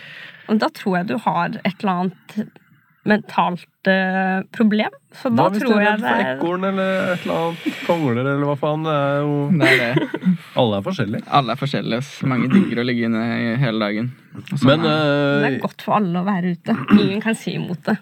[0.53, 2.59] Og da tror jeg du har et eller annet
[3.05, 4.95] mentalt uh, problem.
[5.14, 7.40] Så da hvis du tror er jeg redd det for er ekorn eller et eller
[7.40, 8.87] annet kongler, eller hva faen?
[8.87, 10.33] Det er jo Det er det.
[10.62, 11.29] Alle er forskjellige.
[11.40, 12.29] Alle er forskjellige.
[12.33, 13.25] Mange digger å ligge inne
[13.61, 14.11] hele dagen.
[14.55, 14.97] Sånn Men er det.
[14.97, 16.77] det eh, er godt for alle å være ute.
[16.97, 17.99] Ingen kan si imot det.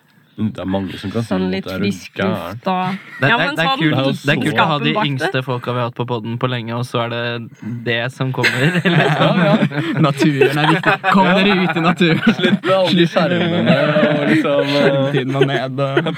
[0.51, 3.63] Det er mange som kan si Sånn litt frisk luft og Det, Ja, det, det,
[3.63, 5.05] er sånn kult, Det er det er kult å ha de det.
[5.07, 7.23] yngste folka vi har hatt på podden på lenge, og så er det
[7.87, 8.79] det som kommer.
[8.85, 9.05] Eller?
[9.07, 9.55] Ja, ja.
[10.03, 10.97] Naturen er viktig.
[11.13, 12.35] Kom dere ut i naturen!
[12.41, 14.75] Slutt med alle de skjermene og liksom
[15.13, 16.11] Tiden må ned og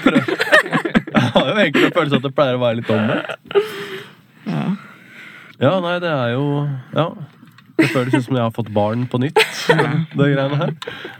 [1.15, 3.61] Jeg har jo egentlig en følelse at det pleier å være litt omvendt.
[4.49, 4.65] ja.
[5.55, 6.45] Ja, nei, det er jo
[6.91, 7.05] Ja.
[7.75, 9.39] Det føles ut som jeg har fått barn på nytt.
[9.67, 10.75] Det greiene her.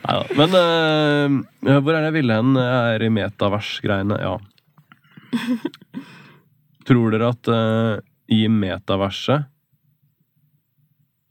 [0.05, 0.25] Neida.
[0.39, 2.53] Men eh, hvor er det jeg ville hen?
[2.59, 4.19] Jeg er i metavers-greiene.
[4.23, 4.37] Ja.
[6.85, 9.51] Tror dere at eh, i metaverset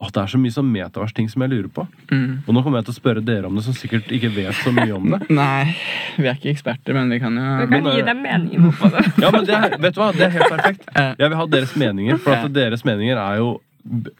[0.05, 1.85] at Det er så mye sånn metavers-ting som jeg lurer på.
[2.11, 2.43] Mm.
[2.43, 4.73] Og nå kommer jeg til å spørre dere om det, som sikkert ikke vet så
[4.75, 5.21] mye om det.
[5.39, 5.71] Nei,
[6.19, 8.75] vi er ikke eksperter, men vi kan jo Vi kan Men, gi eh, dem meningen
[8.75, 9.05] på det.
[9.23, 10.09] Ja, men det er, vet du hva?
[10.15, 10.89] Det er helt perfekt.
[11.23, 13.55] Jeg vil ha deres meninger, for at deres meninger er jo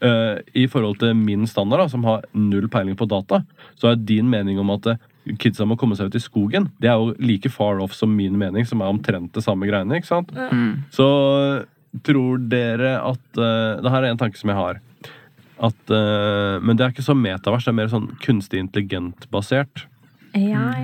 [0.01, 3.43] eh, I forhold til min standard, da, som har null peiling på data,
[3.79, 5.01] så er din mening om at eh,
[5.41, 8.37] kidsa må komme seg ut i skogen, det er jo like far off som min
[8.37, 9.97] mening, som er omtrent det samme greiene.
[9.97, 10.33] ikke sant?
[10.35, 10.85] mm.
[10.93, 11.07] Så
[12.03, 14.79] tror dere at uh, Det her er en tanke som jeg har.
[15.55, 19.85] At, uh, men det er ikke så metavers, det er mer sånn kunstig intelligent-basert.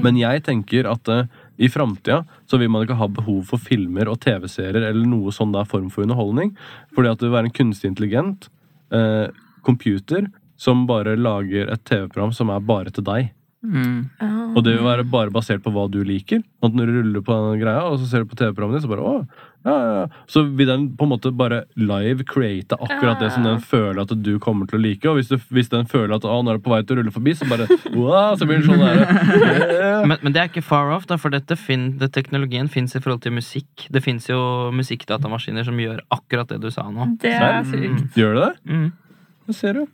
[0.06, 1.26] Men jeg tenker at uh,
[1.62, 5.52] i framtida så vil man ikke ha behov for filmer og TV-serier eller noe sånn
[5.54, 6.56] der form for underholdning.
[6.96, 8.48] Fordi at det vil være en kunstig intelligent
[8.92, 9.28] eh,
[9.66, 10.28] computer
[10.62, 13.32] som bare lager et TV-program som er bare til deg.
[13.62, 14.10] Mm.
[14.58, 16.42] Og det vil være bare basert på hva du liker.
[16.66, 18.92] At når du ruller på den greia, og så ser du på TV-programmet ditt, så
[18.92, 19.16] bare å,
[19.64, 20.06] ja, ja.
[20.28, 24.14] Så vil den på en måte bare live create akkurat det som den føler at
[24.26, 25.06] du kommer til å like.
[25.10, 27.02] Og hvis, du, hvis den føler at å, nå er det på vei til å
[27.02, 30.02] rulle forbi, så bare wow, så blir den sånn der.
[30.12, 33.02] Men, men det er ikke far off, da, for dette fin, det, teknologien fins i
[33.04, 33.86] forhold til musikk.
[33.94, 34.40] Det fins jo
[34.74, 37.12] musikkdatamaskiner som gjør akkurat det du sa nå.
[37.22, 38.18] Det er sykt.
[38.18, 38.74] Gjør det det?
[38.74, 38.90] Mm.
[39.52, 39.86] Det ser du.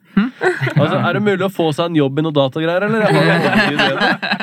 [0.77, 3.01] Altså, er det mulig å få seg en jobb i noe datagreier, eller?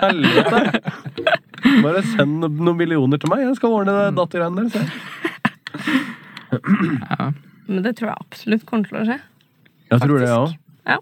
[0.04, 1.40] Helvete.
[1.84, 3.44] Bare send noen millioner til meg.
[3.46, 4.90] Jeg skal ordne det dattagreiene deres.
[6.54, 7.30] Ja.
[7.66, 9.16] Men det tror jeg absolutt kommer til å skje.
[9.90, 10.54] Jeg tror det, jeg òg.
[10.90, 10.98] Ja.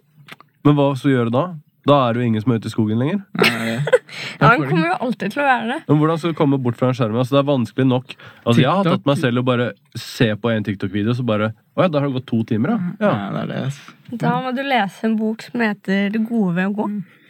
[0.67, 1.45] Men hva skal du gjøre da?
[1.89, 3.25] Da er det jo ingen som er ute i skogen lenger.
[3.43, 3.73] Nei,
[4.39, 5.77] Ja, Han kommer jo alltid til å være det.
[5.89, 7.17] Men hvordan skal du komme bort fra en skjerm?
[7.19, 8.13] Altså, det er vanskelig nok.
[8.45, 9.67] Altså, jeg har tatt meg selv og bare
[9.99, 12.93] se på en TikTok-video, så bare Å ja, da har det gått to timer, da.
[13.03, 13.13] ja.
[13.17, 14.19] ja, det er det.
[14.23, 16.89] Da må du lese en bok som heter Det gode ved å gå.
[16.93, 17.22] Det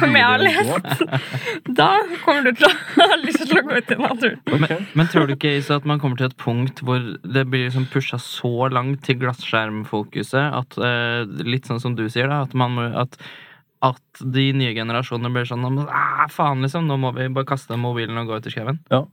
[0.00, 1.04] Som jeg har lest.
[1.78, 1.90] Da
[2.24, 4.40] kommer du til å ha lyst til å gå ut i naturen.
[4.46, 4.60] Okay.
[4.64, 7.68] Men, Men tror du ikke Isa, at man kommer til et punkt hvor det blir
[7.68, 12.42] liksom pusha så langt til glasskjermfokuset at uh, Litt sånn som du sier, da.
[12.48, 13.18] At, man må, at,
[13.84, 16.88] at de nye generasjonene blir sånn «Ah, Faen, liksom.
[16.88, 18.80] Nå må vi bare kaste mobilen og gå ut i skauen.
[18.92, 19.04] Ja,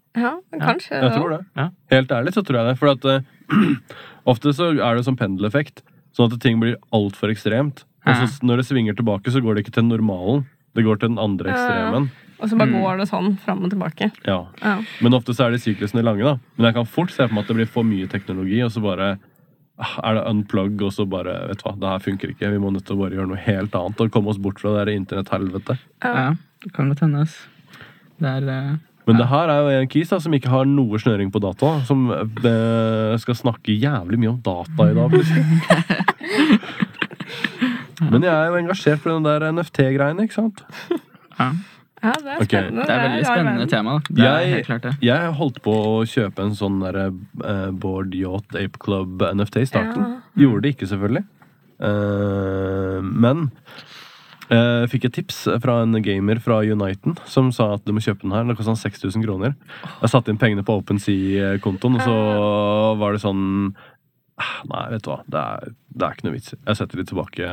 [0.56, 1.44] kanskje Jeg tror det.
[1.60, 1.70] Ja.
[1.96, 2.80] Helt ærlig så tror jeg det.
[2.82, 3.78] For at uh,
[4.32, 5.84] ofte så er det sånn pendeleffekt.
[6.16, 7.86] Sånn at ting blir altfor ekstremt.
[8.02, 10.46] Og så når det svinger tilbake, så går det ikke til normalen.
[10.76, 12.10] Det går til den andre ekstremen.
[12.42, 14.08] Og så bare går det sånn fram og tilbake.
[14.26, 14.40] Ja.
[14.64, 14.78] Ja.
[15.04, 16.38] Men ofte så er de syklusene lange, da.
[16.58, 18.82] Men jeg kan fort se for meg at det blir for mye teknologi, og så
[18.82, 19.10] bare
[19.78, 22.54] ah, er det unplug, og så bare Vet du hva, det her funker ikke.
[22.56, 24.74] Vi må nødt til å bare gjøre noe helt annet og komme oss bort fra
[24.80, 25.84] det internetthelvetet.
[26.02, 26.32] Ja,
[26.66, 27.28] det kan godt hende.
[28.22, 28.72] Det er eh,
[29.10, 31.76] Men det her er jo en kis da, som ikke har noe snøring på data,
[31.86, 36.08] som eh, skal snakke jævlig mye om data i dag, plutselig.
[38.02, 40.64] Men jeg er jo engasjert på den der NFT-greiene, ikke sant?
[41.40, 41.52] ja.
[42.02, 42.48] Ja, det er spennende.
[42.48, 42.86] spennende.
[42.88, 43.92] Det er veldig spennende tema.
[44.10, 44.94] Det er Jeg- helt klart det.
[45.06, 47.12] Jeg holdt på å kjøpe en sånn der,
[47.46, 50.08] uh, Board Yacht Ape Club NFT i starten.
[50.36, 51.24] Gjorde det ikke, selvfølgelig.
[51.82, 53.52] Uh, men
[54.52, 58.26] jeg fikk et tips fra en gamer fra Uniten som sa at du må kjøpe
[58.26, 58.44] den her.
[58.50, 59.54] Det kosta 6000 kroner.
[60.02, 63.91] Jeg satte inn pengene på OpenSea-kontoen, og så var det sånn «Ah,
[64.72, 65.20] Nei, vet du hva.
[65.26, 66.54] Det er, det er ikke noe vits.
[66.56, 67.50] Jeg setter de tilbake.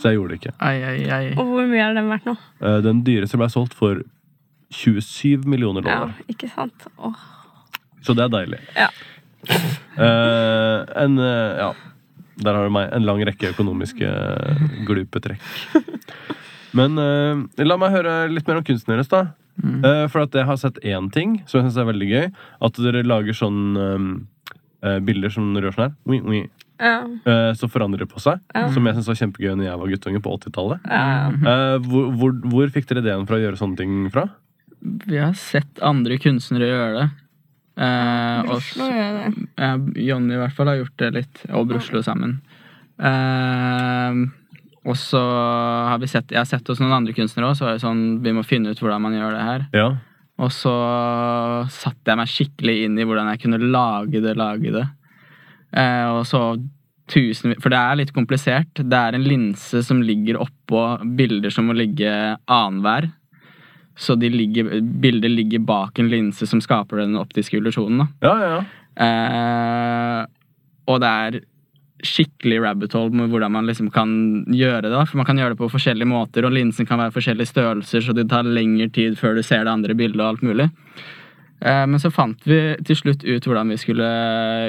[0.00, 0.54] Så jeg gjorde det ikke.
[0.58, 1.24] Ai, ai, ai.
[1.36, 2.36] Og hvor mye har den vært nå?
[2.60, 4.02] Eh, Den dyreste ble solgt for
[4.74, 6.12] 27 millioner dollar.
[6.16, 6.88] Ja, ikke sant?
[6.98, 7.24] Åh.
[8.06, 8.60] Så det er deilig.
[8.76, 8.90] Ja.
[9.96, 11.74] Uh, en uh, Ja.
[12.42, 12.90] Der har du meg.
[12.92, 14.08] En lang rekke økonomiske
[14.84, 15.40] Glupe glupetrekk.
[16.76, 19.22] Men uh, la meg høre litt mer om kunsten deres, da.
[19.64, 22.26] Eh, for at jeg har sett én ting som jeg syns er veldig gøy.
[22.68, 24.08] At dere lager sånn eh,
[24.84, 25.98] eh, bilder som gjør sånn her.
[26.10, 26.42] Oi, oi.
[26.76, 26.96] Ja.
[27.24, 28.42] Uh, så forandrer det på seg.
[28.52, 28.66] Ja.
[28.74, 30.88] Som jeg syntes var kjempegøy når jeg var guttunge på 80-tallet.
[30.90, 31.28] Ja.
[31.52, 34.26] Eh, hvor, hvor, hvor fikk dere ideen fra å gjøre sånne ting fra?
[34.80, 37.06] Vi har sett andre kunstnere gjøre det.
[37.76, 39.46] Eh, og Oslo gjør det.
[40.04, 42.38] Jonny i hvert fall har gjort det litt, og Bruslo sammen.
[42.96, 44.20] Eh,
[44.86, 47.74] og så har vi sett Jeg har sett hos noen andre kunstnere òg, så var
[47.74, 49.66] det sånn Vi må finne ut hvordan man gjør det her.
[49.76, 49.88] Ja.
[50.42, 50.72] Og så
[51.72, 54.86] satte jeg meg skikkelig inn i hvordan jeg kunne lage det, lage det.
[55.76, 56.42] Eh, og så
[57.06, 58.82] tusen For det er litt komplisert.
[58.82, 60.82] Det er en linse som ligger oppå
[61.16, 62.10] bilder som må ligge
[62.50, 63.08] annenhver.
[63.96, 68.02] Så de ligger, bildet ligger bak en linse som skaper den optiske illusjonen.
[68.02, 68.08] da.
[68.26, 68.64] Ja, ja, ja.
[69.06, 70.20] Eh,
[70.90, 71.38] og det er
[72.04, 74.10] skikkelig rabbit hole med hvordan man liksom kan
[74.52, 74.92] gjøre det.
[74.92, 78.04] da, For man kan gjøre det på forskjellige måter, og linsen kan være forskjellige størrelser,
[78.04, 80.68] så det tar lengre tid før du ser det andre bildet og alt mulig.
[81.60, 84.10] Eh, men så fant vi til slutt ut hvordan vi skulle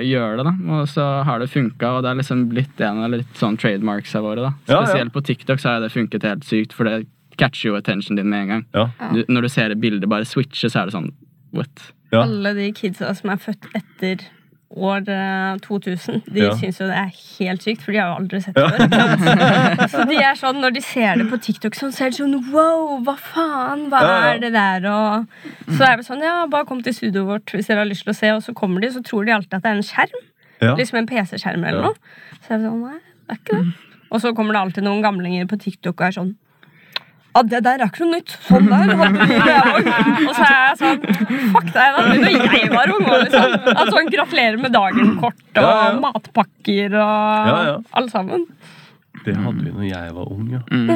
[0.08, 0.54] gjøre det, da.
[0.78, 4.24] Og så har det funka, og det er liksom blitt en av litt sånn trademarksa
[4.24, 4.48] våre.
[4.48, 4.54] da.
[4.70, 4.86] Ja, ja.
[4.86, 7.06] Spesielt på TikTok så har det funket helt sykt, for det
[7.38, 8.66] catcher jo attention din med en gang.
[8.74, 8.88] ja.
[9.14, 11.12] Du, når du ser et bilde bare switche, så er det sånn
[11.54, 11.92] what?
[12.14, 12.24] Ja.
[12.24, 14.24] Alle de kidsa som er født etter
[14.76, 16.52] år eh, 2000, de Ja.
[16.60, 19.88] syns jo det er helt sykt, for de har jo aldri sett det før.
[19.94, 22.36] Så de er sånn, når de ser det på TikTok, sånn, så er de sånn
[22.52, 24.02] wow, hva faen, hva
[24.34, 24.88] er det der?
[24.92, 25.28] Og
[25.78, 28.12] så er det sånn, ja, bare kom til studioet vårt hvis dere har lyst til
[28.12, 30.26] å se, og så kommer de, så tror de alltid at det er en skjerm.
[30.62, 30.74] ja.
[30.76, 31.96] Liksom en PC-skjerm eller noe.
[32.44, 33.74] Så er det sånn, nei, det er ikke det.
[34.12, 36.36] Og så kommer det alltid noen gamlinger på TikTok og er sånn
[37.38, 38.34] ja, det der er ikke noe nytt.
[38.48, 39.90] Sånn der hadde vi det òg.
[40.28, 41.02] Og så er jeg sånn
[41.54, 42.06] Fuck deg, da.
[42.10, 43.06] Når jeg var ung.
[43.08, 43.56] var Liksom.
[43.74, 46.00] At sånn, gratulerer med dagen-kort og Ja, ja.
[46.04, 47.76] matpakker og Ja, ja.
[48.02, 48.48] alle sammen.
[49.28, 50.64] Det hadde vi når jeg var ung, ja.
[50.72, 50.96] Mm.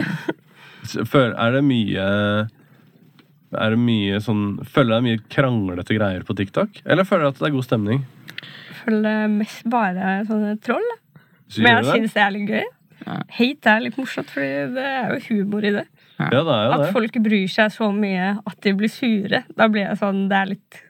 [1.38, 2.06] Er det mye
[3.52, 6.82] Er det mye sånn Føler du det er mye kranglete greier på TikTok?
[6.86, 8.04] Eller føler du at det er god stemning?
[8.82, 10.88] Følger mest bare sånne troll.
[11.52, 11.98] Så Men jeg du det?
[12.00, 12.64] syns det er litt gøy.
[13.02, 13.18] Ja.
[13.38, 15.84] Hate er litt morsomt, for det er jo humor i det.
[16.30, 19.44] Ja, det er jo At folk bryr seg så mye at de blir sure.
[19.58, 20.82] Da blir jeg sånn Det er litt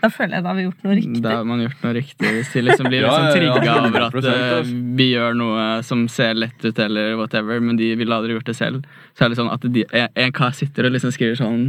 [0.00, 1.22] Da føler jeg da har vi gjort noe riktig.
[1.24, 2.30] Da har man gjort noe riktig.
[2.36, 4.30] Hvis de liksom blir Ja, liksom ja, ja, trigga over at 100%,
[4.60, 4.78] altså.
[5.00, 8.56] vi gjør noe som ser lett ut, eller whatever, men de ville aldri gjort det
[8.56, 8.86] selv.
[9.12, 11.66] Så er det sånn at de, en, en kar sitter og liksom skriver sånn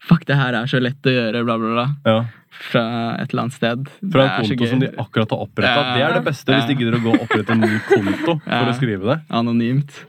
[0.00, 1.88] Fuck, det her er så lett å gjøre, bla, bla, bla.
[2.08, 2.20] Ja.
[2.60, 2.84] Fra
[3.20, 3.90] et eller annet sted.
[4.12, 5.80] Fra et en konto som de akkurat har oppretta.
[5.80, 5.96] Ja.
[5.96, 8.72] Det er det beste hvis de gidder å gå og opprette en ny konto for
[8.72, 9.18] å skrive det.
[9.40, 10.00] Anonymt.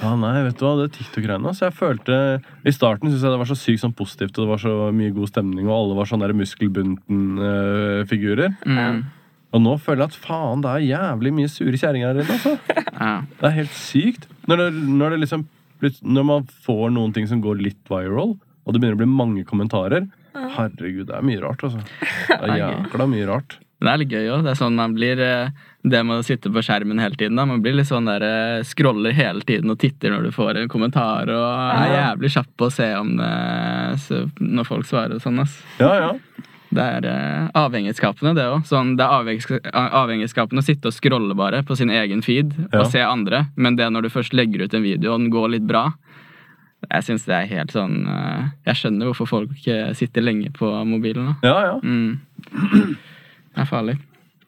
[0.00, 2.14] Ja, nei, vet du hva, det TikTok-greiene altså, jeg følte
[2.66, 5.14] I starten synes jeg det var så sykt sånn positivt, og det var så mye
[5.14, 8.50] god stemning, og alle var sånne muskelbunten-figurer.
[8.66, 8.98] Mm.
[9.54, 12.34] og nå føler jeg at faen, det er jævlig mye sure kjerringer her inne.
[12.38, 12.52] Altså.
[12.94, 13.14] Ja.
[13.38, 14.22] Det er helt sykt.
[14.50, 15.42] Når, det, når, det liksom,
[16.02, 18.32] når man får noen ting som går litt viral,
[18.64, 20.02] og det begynner å bli mange kommentarer
[20.34, 21.80] Herregud, det er mye rart, altså.
[22.26, 23.50] Det er jækla mye rart.
[23.84, 24.42] Det er litt gøy òg.
[24.46, 25.50] Det er sånn man blir eh,
[25.84, 27.36] Det med å sitte på skjermen hele tiden.
[27.36, 30.56] da Man blir litt sånn der eh, scroller hele tiden og titter når du får
[30.62, 31.44] en kommentar, og
[31.76, 35.38] er jævlig kjapp på å se om det når folk svarer og sånn.
[35.44, 36.12] ass Ja, ja.
[36.74, 38.64] Det er eh, avhengighetsskapende, det òg.
[38.66, 39.68] Sånn, det er avhengighets-
[40.00, 42.80] avhengighetsskapende å sitte og scrolle bare på sin egen feed Ja.
[42.80, 45.50] og se andre, men det når du først legger ut en video og den går
[45.58, 45.92] litt bra
[46.90, 49.52] Jeg syns det er helt sånn eh, Jeg skjønner hvorfor folk
[49.96, 51.36] sitter lenge på mobilen.
[51.40, 51.78] da ja, ja.
[51.82, 52.96] mm.
[53.54, 53.96] Det er farlig.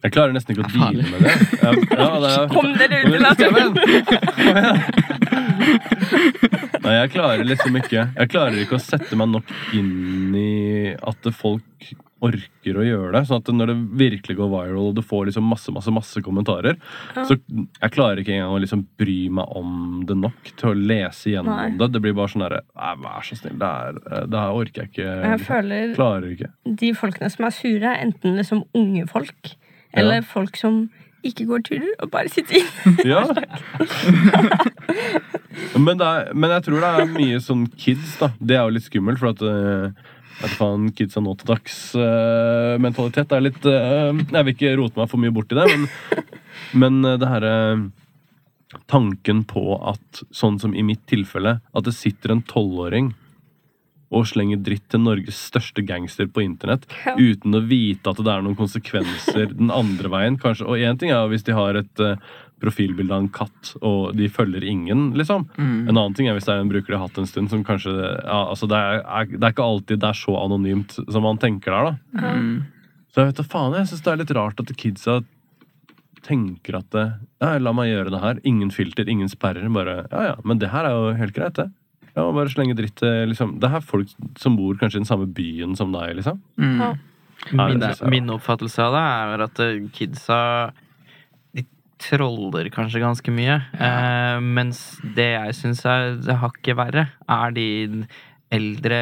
[0.04, 1.34] Jeg klarer nesten ikke å deale med det.
[1.62, 3.70] Ja, ja, det er, Kom dere ut i naturen!
[6.84, 11.30] Nei, jeg klarer liksom ikke Jeg klarer ikke å sette meg nok inn i at
[11.34, 11.88] folk
[12.24, 13.20] orker å gjøre det.
[13.28, 16.78] Sånn at når det virkelig går viral, og du får liksom masse masse, masse kommentarer,
[17.14, 19.74] så jeg klarer ikke engang å liksom bry meg om
[20.08, 21.68] det nok til å lese gjennom Nei.
[21.76, 21.90] det.
[21.92, 22.62] Det blir bare sånn derre
[23.04, 23.58] vær så snill.
[23.60, 24.00] Det, her,
[24.32, 25.10] det her orker jeg ikke.
[25.28, 26.52] Jeg føler Klarer ikke.
[26.82, 29.52] de folkene som er sure, er enten liksom unge folk,
[29.96, 30.86] eller folk som
[31.26, 32.96] ikke går turer og bare sitter inne.
[33.12, 33.22] Ja.
[35.78, 35.98] men,
[36.36, 38.28] men jeg tror det er mye sånn kids, da.
[38.38, 42.74] Det er jo litt skummelt, for at eh, vet faen, Kidsa nå til dags eh,
[42.82, 45.86] mentalitet er litt uh, Jeg vil ikke rote meg for mye bort i det, men,
[46.82, 47.54] men eh, det herre
[48.90, 53.12] Tanken på at, sånn som i mitt tilfelle, at det sitter en tolvåring
[54.14, 57.14] og slenger dritt til Norges største gangster på internett Ja.
[57.18, 60.38] uten å vite at det er noen konsekvenser den andre veien.
[60.38, 60.66] kanskje.
[60.66, 62.16] Og én ting er hvis de har et eh,
[62.62, 65.44] profilbilde av en katt, og de følger ingen, liksom.
[65.60, 67.64] En annen ting er hvis det er en bruker de har hatt en stund, som
[67.66, 71.40] kanskje ja, altså det, er, det er ikke alltid det er så anonymt som man
[71.42, 72.36] tenker det er, da.
[72.36, 72.54] Mm.
[73.12, 75.18] Så jeg vet da faen, jeg syns det er litt rart at kidsa
[76.26, 77.04] tenker at det,
[77.42, 78.40] ja, la meg gjøre det her.
[78.48, 79.68] Ingen filter, ingen sperrer.
[79.72, 81.68] Bare ja, ja, men det her er jo helt greit, det.
[82.16, 84.08] Ja, bare slenge dritt til liksom Det er folk
[84.40, 86.40] som bor kanskje i den samme byen som deg, liksom.
[86.56, 86.80] Mm.
[86.80, 86.90] Ja.
[87.52, 88.10] Min, jeg.
[88.10, 90.38] min oppfattelse av det er at eh, kidsa
[92.02, 93.58] troller kanskje ganske mye.
[93.80, 94.84] Eh, mens
[95.16, 97.68] det jeg syns er det hakket verre, er de
[98.54, 98.98] eldre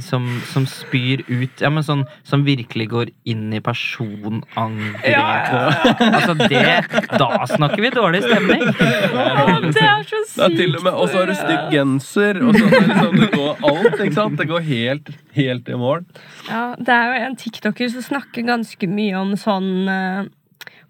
[0.00, 5.02] som, som spyr ut Ja, men sånn som virkelig går inn i personangrep.
[6.16, 6.62] Altså det
[7.20, 8.64] Da snakker vi dårlig stemning!
[8.64, 10.38] Å, det er så sykt!
[10.38, 12.80] Det er til og med, Og så har du stygg genser, og så er det
[12.86, 14.00] liksom, det går alt.
[14.06, 14.40] ikke sant?
[14.40, 16.08] Det går helt, helt i mål.
[16.48, 20.24] Ja, det er jo en tiktoker som snakker ganske mye om sånn eh,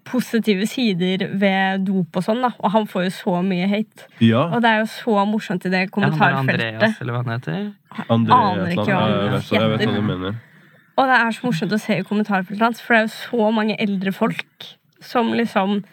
[0.07, 2.51] positive sider ved dop og sånn, da.
[2.63, 4.07] Og han får jo så mye hate.
[4.23, 4.45] Ja.
[4.53, 6.73] Og det er jo så morsomt i det Ja, kommentarfeltet.
[6.73, 7.61] Andreas, eller hva han heter.
[8.07, 10.39] André aner ikke hva han jeg jeg vet hva du mener.
[10.97, 13.51] Og det er så morsomt å se i kommentarfeltet hans, for det er jo så
[13.53, 14.71] mange eldre folk
[15.03, 15.83] som liksom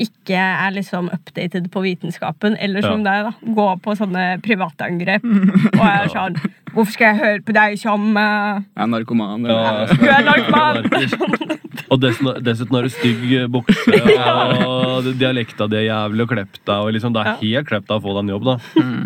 [0.00, 3.32] ikke er liksom updated på vitenskapen, eller som deg, da.
[3.56, 6.38] Går på sånne privatangrep og er sånn
[6.74, 9.44] Hvorfor skal jeg høre på deg som uh, Jeg er narkoman.
[9.46, 11.60] Ja, eller- altså, Du er narkoman!
[11.94, 13.98] Og dessuten, dessuten har du stygg bukse,
[14.66, 16.74] og dialekta di er jævlig, og klept deg.
[16.74, 18.56] Og liksom, det er helt klept deg å få deg en jobb, da.
[18.80, 19.04] Mm.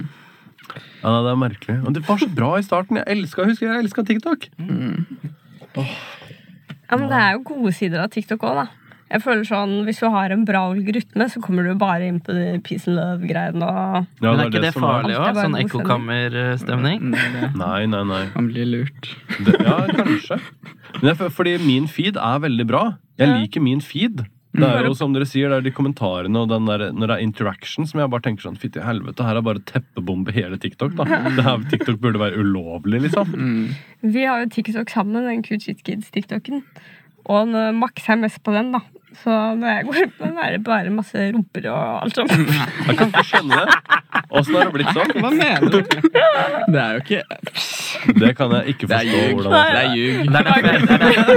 [1.03, 1.77] Ja, Det er merkelig.
[1.87, 3.01] Og det var så bra i starten.
[3.01, 4.49] Jeg elska, husker jeg elska TikTok.
[5.79, 8.88] Ja, men det er jo gode sider av TikTok òg, da.
[9.11, 12.35] Jeg føler sånn, Hvis du har en bra rytme, så kommer du bare inn på
[12.37, 13.63] de peace and love-greiene.
[13.65, 14.07] og...
[14.21, 15.39] Ja, Men er ikke det som er- farlig er òg?
[15.43, 17.01] Sånn ekkokammerstemning?
[17.01, 17.53] Mm, det er.
[17.57, 18.25] Nei, nei, nei.
[18.35, 19.13] Han blir lurt.
[19.45, 20.41] Det, ja, kanskje.
[21.03, 22.83] Men jeg, fordi min feed er veldig bra.
[23.19, 23.39] Jeg Ja.
[23.39, 24.27] liker min feed.
[24.59, 27.17] Det er jo som dere sier, det er de kommentarene og den der, når det
[27.19, 30.97] er interaction som jeg bare tenker sånn Fytti helvete, her er bare teppebombe hele TikTok,
[30.97, 31.05] da.
[31.37, 33.29] Det her TikTok burde være ulovlig, liksom.
[33.37, 33.75] Mm.
[34.03, 36.65] Vi har jo TikTok sammen, den Kuchit Kids-tiktoken.
[37.29, 38.81] Og makser jeg mest på den, da.
[39.19, 42.31] Så når jeg går på den, er det bare masse rumper og alt sånt.
[42.89, 43.67] Jeg kan ikke skjønne det.
[44.39, 45.11] Åssen har det blitt sånn?
[45.19, 45.79] Hva mener du?
[45.83, 47.23] Det er jo ikke
[48.21, 49.19] Det kan jeg ikke Det er forstå.
[49.19, 49.37] ljug.
[49.43, 50.15] Det det er ljug.
[50.19, 51.35] Det er derfor jeg, det er derfor,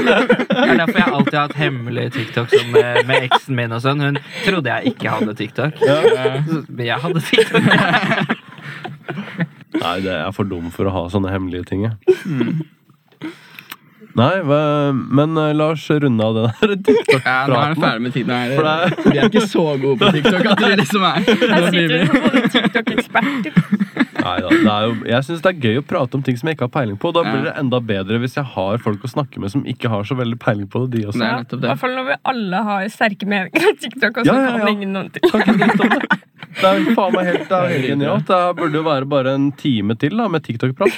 [0.51, 3.81] det er derfor jeg alltid har hatt hemmelig TikTok som med, med eksen min og
[3.85, 4.03] sånn.
[4.05, 5.81] Hun trodde jeg ikke hadde TikTok.
[6.69, 7.63] Men jeg hadde TikTok.
[9.81, 11.87] Nei, det er for dum for å ha sånne hemmelige ting.
[11.87, 11.95] jeg.
[14.19, 17.75] Nei, men Lars, la oss runde av den her Ja, nå er TikTok-praten.
[17.75, 18.31] det ferdig med tiden.
[18.31, 18.95] Her.
[19.05, 22.17] Vi er ikke så gode på TikTok at vi liksom er Her sitter vi som
[22.25, 23.53] både TikTok-eksperter.
[24.21, 26.49] Nei da, det er jo, jeg syns det er gøy å prate om ting som
[26.49, 27.11] jeg ikke har peiling på.
[27.15, 30.07] Da blir det enda bedre hvis jeg har folk å snakke med som ikke har
[30.07, 31.21] så veldig peiling på det, de også.
[31.21, 34.27] Det Ja, nettopp I hvert fall når vi alle har sterke meninger om TikTok, og
[34.27, 34.59] så Ja, ja, ja.
[34.59, 35.29] kan ingen noen ting.
[35.31, 36.19] Det.
[36.51, 38.27] Det er jo faen meg helt, det helt genialt.
[38.27, 40.97] Det burde jo være bare en time til da, med TikTok-prat.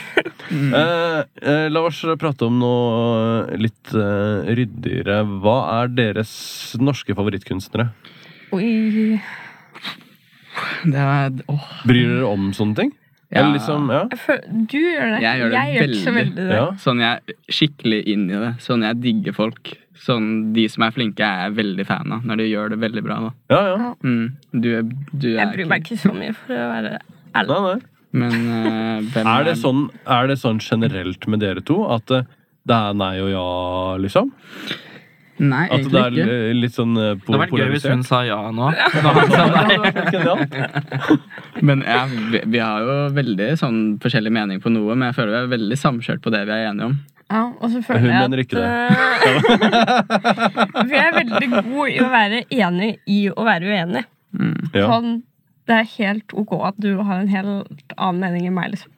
[0.53, 5.21] Eh, eh, la oss prate om noe litt eh, ryddigere.
[5.43, 6.33] Hva er deres
[6.81, 7.87] norske favorittkunstnere?
[8.53, 9.21] Oi.
[10.83, 12.91] Det er, åh, Bryr dere om sånne ting?
[13.33, 13.39] Ja.
[13.41, 14.01] Eller liksom, ja?
[14.23, 15.21] Føler, du gjør det.
[15.23, 16.01] Jeg gjør det jeg veldig.
[16.03, 16.13] veldig.
[16.19, 16.57] veldig det.
[16.59, 16.65] ja.
[16.83, 18.51] Sånn jeg er skikkelig inn i det.
[18.61, 19.71] Sånn jeg digger folk.
[20.03, 22.27] Sånn De som er flinke, er jeg veldig fan av.
[22.29, 23.17] Når de gjør det veldig bra.
[23.23, 23.89] da Ja, ja.
[24.03, 24.37] mm.
[24.53, 26.93] Du, er- du er Jeg bryr meg ikke så mye, for å være
[27.33, 27.57] ærlig.
[27.57, 27.89] Nei, nei.
[28.13, 32.21] Men uh, Er det, sånn, er det sånn generelt med dere to at uh,
[32.69, 33.47] det er nei og ja,
[34.03, 34.29] liksom?
[35.41, 36.53] Nei, At det er ikke.
[36.61, 38.67] litt sånn eh, Det hadde vært gøy hvis hun sa ja nå.
[38.69, 39.81] Når han sa nei.
[41.67, 42.03] Men jeg,
[42.35, 45.47] vi, vi har jo veldig sånn forskjellig mening på noe, men jeg føler vi er
[45.55, 46.95] veldig samkjørt på det vi er enige om.
[47.33, 48.69] Ja, og så føler Hun jeg mener ikke det.
[48.69, 48.73] eh,
[50.91, 54.03] Vi er veldig gode i å være enig i å være uenig.
[54.37, 54.53] Mm.
[54.75, 54.85] Ja.
[54.91, 55.09] Sånn,
[55.69, 58.67] det er helt ok at du har en helt annen mening enn meg.
[58.75, 58.91] liksom.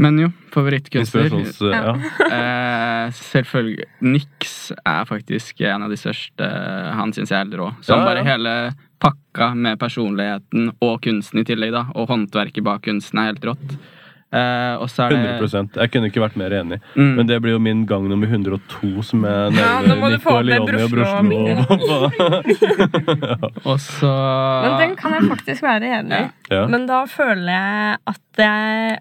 [0.00, 1.34] Men jo, favorittkunstner
[1.74, 1.92] Ja.
[2.30, 6.46] eh, Selvfølgelig Nix er faktisk en av de største.
[6.96, 7.70] Han syns jeg er helt rå.
[7.84, 8.08] Så Ja, ja.
[8.08, 8.54] bare hele
[9.00, 11.86] pakka med personligheten og kunsten i tillegg, da.
[11.94, 13.78] Og håndverket bak kunsten er helt rått.
[14.32, 16.76] Eh, og så er det 100 Jeg kunne ikke vært mer enig.
[16.94, 17.14] Mm.
[17.16, 20.82] Men det blir jo min gang nummer 102 som jeg Ja, opp det Nico, Leoni
[20.84, 21.28] og brorsen.
[21.66, 22.10] Broslo.
[23.72, 24.12] Og så
[24.64, 26.26] Men den kan jeg faktisk være enig i.
[26.54, 26.66] Ja.
[26.70, 28.98] Men da føler jeg at jeg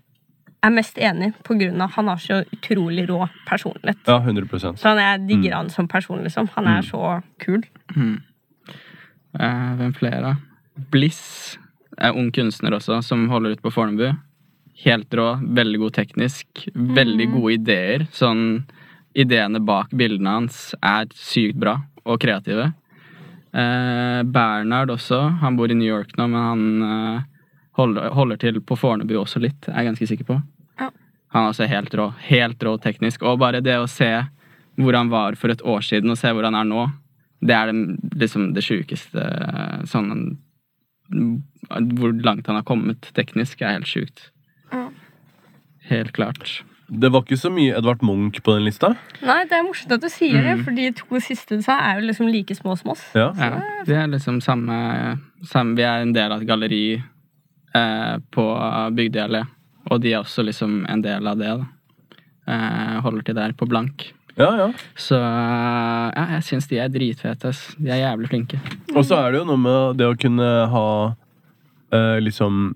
[0.64, 1.34] er mest enig
[1.82, 3.98] av han har så utrolig rå personlighet.
[4.06, 6.50] ja, 100 Så han, jeg digger han som person, liksom.
[6.56, 6.90] Han er Mm.
[6.90, 7.64] så kul.
[9.40, 10.38] Eh, hvem flere?
[10.92, 11.58] Bliss
[11.98, 14.16] er ung kunstner også, som holder ut på Fornebu.
[14.86, 18.08] Helt rå, veldig god teknisk, veldig gode ideer.
[18.12, 18.64] Sånn
[19.16, 22.74] Ideene bak bildene hans er sykt bra og kreative.
[23.52, 25.40] Eh, Bernhard også.
[25.42, 27.24] Han bor i New York nå, men han eh,
[27.80, 30.38] holder, holder til på Fornebu også litt, er jeg ganske sikker på.
[30.80, 30.90] Ja.
[31.36, 32.10] Han er også helt rå.
[32.30, 33.24] Helt rå teknisk.
[33.24, 34.12] Og bare det å se
[34.80, 36.86] hvor han var for et år siden, og se hvor han er nå,
[37.42, 37.82] det er det,
[38.20, 39.24] liksom det sjukeste
[39.88, 40.38] sånn
[41.10, 44.28] Hvor langt han har kommet teknisk, er helt sjukt.
[44.72, 44.90] Ja.
[45.90, 46.60] Helt klart.
[46.90, 48.92] Det var ikke så mye Edvard Munch på den lista.
[49.26, 50.64] Nei, det er morsomt at du sier det, Mm.
[50.66, 53.04] for de to siste du sa, er jo liksom like små som oss.
[53.14, 53.32] Ja.
[53.38, 57.02] Ja, det er liksom samme, samme Vi er en del av et galleri
[57.76, 58.46] eh, på
[58.96, 59.44] Bygdøy
[59.90, 61.48] og de er også liksom en del av det.
[61.58, 61.66] da.
[62.48, 64.14] Eh, holder til der, på blank.
[64.38, 64.68] ja, ja.
[64.96, 67.48] Så ja, jeg syns de er dritfete.
[67.50, 67.76] ass.
[67.78, 68.60] De er jævlig flinke.
[68.96, 71.16] Og så er det jo noe med det å kunne ha
[71.92, 72.76] eh, liksom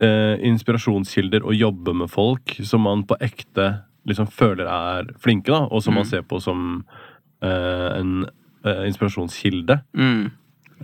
[0.00, 5.64] eh, inspirasjonskilder og jobbe med folk som man på ekte liksom føler er flinke, da,
[5.70, 6.10] og som man Mm.
[6.10, 6.84] ser på som
[7.42, 8.26] eh, en
[8.64, 9.78] eh, inspirasjonskilde.
[9.96, 10.30] Mm.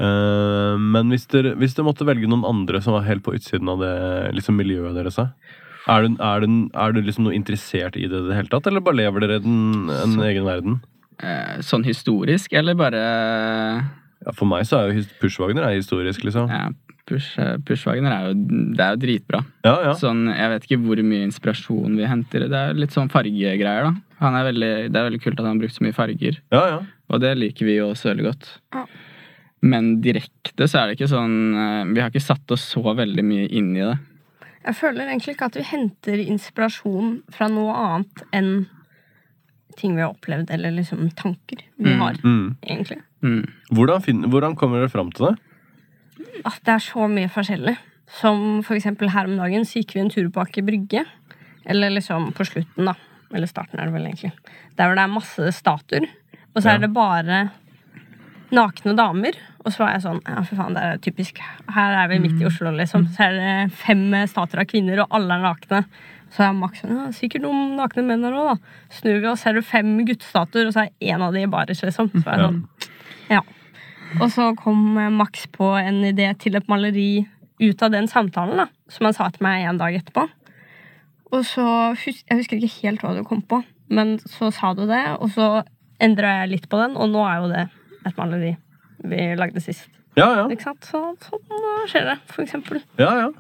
[0.01, 3.69] Eh, men hvis dere, hvis dere måtte velge noen andre som var helt på utsiden
[3.69, 3.95] av det
[4.39, 8.29] liksom miljøet deres, er du, er, du, er du liksom noe interessert i det i
[8.31, 10.81] det hele tatt, eller bare lever dere den, en Så- egen verden?
[11.21, 13.01] Eh, sånn historisk, eller bare
[14.25, 16.49] Ja, for meg så er jo Pushwagner er historisk, liksom.
[16.49, 16.71] ja,
[17.11, 17.35] Push,
[17.67, 18.35] Pushwagner er jo,
[18.77, 19.41] det er jo dritbra.
[19.65, 19.93] Ja, ja.
[19.99, 22.45] Sånn, jeg vet ikke hvor mye inspirasjon vi henter.
[22.49, 23.93] Det er litt sånn fargegreier, da.
[24.21, 26.39] Han er veldig, det er veldig kult at han har brukt så mye farger.
[26.55, 26.81] ja, ja.
[27.11, 28.47] Og det liker vi jo også veldig godt.
[28.73, 28.85] Ja.
[29.63, 33.25] Men direkte så er det ikke sånn eh, Vi har ikke satt oss så veldig
[33.25, 33.99] mye inn i det.
[34.65, 38.67] Jeg føler egentlig ikke at vi henter inspirasjon fra noe annet enn
[39.77, 41.99] ting vi har opplevd, eller liksom tanker vi Mm.
[42.01, 42.57] har, Mm.
[42.67, 42.99] egentlig.
[43.23, 43.47] Mm.
[43.73, 45.39] Hvordan, finner, hvordan kommer dere fram til det?
[46.45, 47.77] At det er så mye forskjellig.
[48.21, 51.05] Som for eksempel her om dagen så gikk vi en tur på Aker Brygge.
[51.65, 52.95] Eller liksom på slutten, da.
[53.33, 54.33] Eller starten er det vel egentlig.
[54.77, 56.09] Der hvor det er masse statuer.
[56.57, 56.75] Og så Ja.
[56.75, 57.51] er det bare
[58.53, 59.33] nakne damer.
[59.61, 61.41] Og så var jeg sånn Ja, for faen, det er typisk.
[61.75, 63.07] Her er vi midt i Oslo, liksom.
[63.17, 65.83] Så er det fem stater av kvinner, og alle er nakne.
[66.31, 68.77] Så er Max sånn, ja, sikkert noen nakne menn her òg, da.
[69.01, 71.51] Snur vi oss, ser er det fem guttestatuer, og så er én av de i
[71.51, 72.13] baris, liksom.
[72.15, 72.61] Så er jeg sånn,
[73.33, 73.43] ja.
[74.19, 77.27] Og så kom eh, Max på en idé til et maleri
[77.61, 80.25] ut av den samtalen, da, som han sa til meg en dag etterpå.
[81.31, 85.05] Og så Jeg husker ikke helt hva du kom på, men så sa du det,
[85.21, 85.51] og så
[86.01, 87.69] endra jeg litt på den, og nå er jo det
[88.09, 88.57] et maleri
[89.05, 89.89] vi lagde sist.
[90.19, 90.47] Ja, ja.
[90.51, 90.87] Ikke sant?
[90.91, 92.83] Så sånn skjer det, for eksempel.
[93.01, 93.31] ja, ja.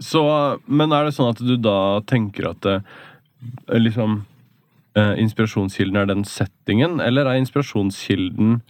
[0.00, 0.22] Så,
[0.64, 2.78] men er det sånn at du da tenker at eh,
[3.76, 4.22] liksom
[4.96, 8.62] eh, Inspirasjonskilden er den settingen, eller er inspirasjonskilden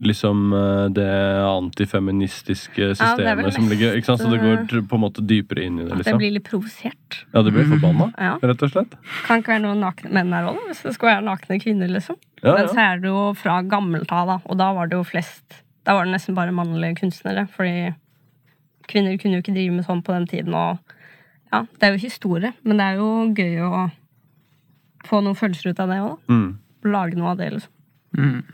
[0.00, 1.08] liksom eh, det
[1.44, 4.22] antifeministiske Ja, det systemet vel som ligger ikke sant?
[4.22, 6.20] Så det går på en måte dypere inn i det, At jeg liksom?
[6.22, 7.18] blir litt provosert.
[7.34, 8.34] Ja, du blir forbanna, Ja.
[8.42, 8.94] rett og slett?
[9.26, 12.16] Kan ikke være noen nakne menn her òg, hvis det skal være nakne kvinner, liksom.
[12.42, 15.04] Ja, Men så er det jo fra gammelt av, da, og da var det jo
[15.04, 17.94] flest Da var det nesten bare mannlige kunstnere, fordi
[18.88, 20.54] kvinner kunne jo ikke drive med sånn på den tiden.
[20.54, 20.78] Og
[21.52, 23.90] ja, det er jo historie, men det er jo gøy å
[25.08, 26.18] få noen følelser ut av det òg.
[26.28, 26.58] Mm.
[26.84, 27.72] Lage noe av det, liksom.
[28.16, 28.44] Mm.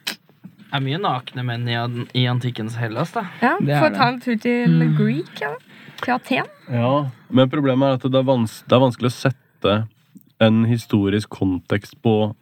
[0.74, 1.76] Er mye nakne menn i,
[2.18, 3.26] i antikkens Hellas, da.
[3.42, 5.52] Ja, Det Få ta en tur til Greek, ja.
[6.02, 6.48] Til Aten.
[6.68, 9.76] Ja, men problemet er at det er, vans det er vanskelig å sette
[10.44, 12.34] en historisk kontekst på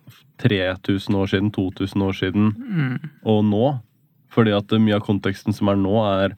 [0.43, 3.11] 3000 år siden, 2000 år siden Mm.
[3.25, 3.67] og nå.
[4.35, 5.95] Fordi at mye av konteksten som er nå,
[6.25, 6.35] er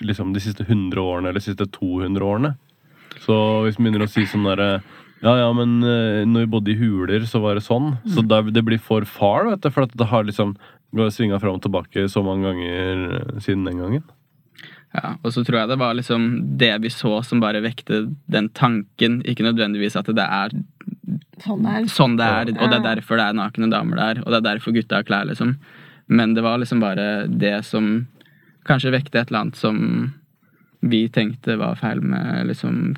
[0.00, 2.54] liksom de siste 100 årene eller de siste 200 årene.
[3.20, 3.34] Så
[3.66, 4.80] hvis vi begynner å si sånn derre
[5.24, 7.96] ja, ja, men eh, når vi bodde i huler, så var det sånn.
[8.06, 9.70] Så det, det blir for far, vet du.
[9.74, 10.54] For at det har liksom
[11.12, 14.06] svinga fram og tilbake så mange ganger eh, siden den gangen.
[14.96, 18.48] Ja, og så tror jeg det var liksom det vi så som bare vekte den
[18.56, 20.54] tanken, ikke nødvendigvis at det er
[21.38, 21.84] Sånn det er.
[21.92, 24.46] sånn det er, og det er derfor det er nakne damer der, og det er
[24.48, 25.52] derfor gutta har klær, liksom.
[26.08, 28.08] Men det var liksom bare det som
[28.66, 29.78] kanskje vekte et eller annet som
[30.80, 32.96] vi tenkte var feil med liksom.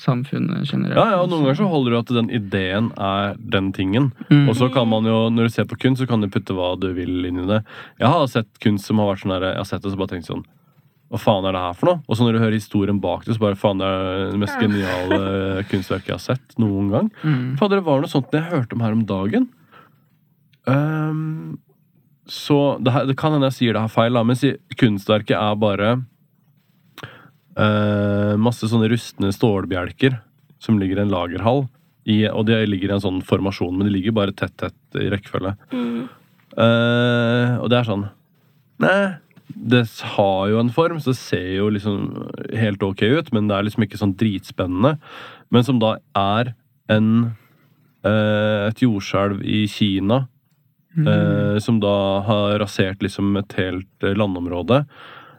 [0.00, 0.98] Samfunnet generelt.
[0.98, 4.10] Ja, ja, og Noen ganger så holder du at den ideen er den tingen.
[4.30, 4.48] Mm.
[4.50, 6.74] Og så kan man jo, Når du ser på kunst, så kan du putte hva
[6.80, 7.62] du vil inn i det.
[8.00, 10.14] Jeg har sett kunst som har vært sånn her, jeg har sett det så bare
[10.14, 10.44] tenkt sånn
[11.12, 12.02] Hva faen er det her for noe?
[12.06, 14.58] Og så når du hører historien bak det, så bare faen, det er det mest
[14.62, 15.20] geniale
[15.70, 17.12] kunstverket jeg har sett noen gang.
[17.22, 17.54] Mm.
[17.60, 19.48] Fader, det var noe sånt jeg hørte om her om dagen.
[20.66, 21.58] Um,
[22.26, 24.38] så det, her, det kan hende jeg sier det her feil, da, men
[24.80, 25.92] kunstverket er bare
[27.56, 30.20] eh, masse sånne rustne stålbjelker
[30.62, 31.66] som ligger i en lagerhall.
[32.06, 35.08] I, og de ligger i en sånn formasjon, men de ligger bare tett, tett i
[35.10, 35.56] rekkefølge.
[35.72, 36.04] Mm.
[36.56, 38.06] Eh, og det er sånn
[38.80, 39.16] Nei,
[39.48, 39.82] det
[40.14, 42.28] har jo en form, så det ser jo liksom
[42.60, 44.96] helt ok ut, men det er liksom ikke sånn dritspennende.
[45.48, 46.52] Men som da er
[46.92, 47.08] en
[48.04, 50.26] eh, et jordskjelv i Kina,
[51.00, 51.96] eh, som da
[52.28, 54.84] har rasert liksom et helt landområde.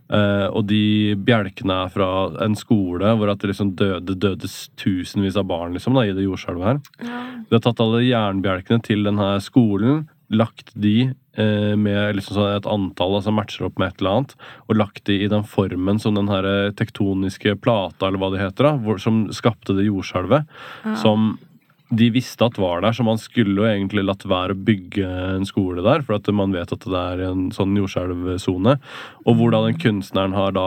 [0.08, 2.10] Eh, og de bjelkene er fra
[2.46, 6.28] en skole hvor at det liksom døde dødes tusenvis av barn liksom da, i det
[6.28, 6.84] jordskjelvet her.
[7.04, 7.24] Ja.
[7.48, 12.66] De har tatt alle jernbjelkene til denne skolen, lagt de uh, med liksom sånn et
[12.68, 14.34] antall, altså matcher opp med et eller annet,
[14.68, 18.68] og lagt de i den formen som den her tektoniske plata, eller hva det heter,
[18.68, 20.52] da, hvor, som skapte det jordskjelvet.
[20.84, 20.98] Ja.
[21.00, 21.38] Som
[21.90, 25.08] de visste at var der, så man skulle jo egentlig latt være å bygge
[25.38, 28.74] en skole der, for at man vet at det er en sånn jordskjelvsone.
[29.26, 30.66] Og hvor da den kunstneren har da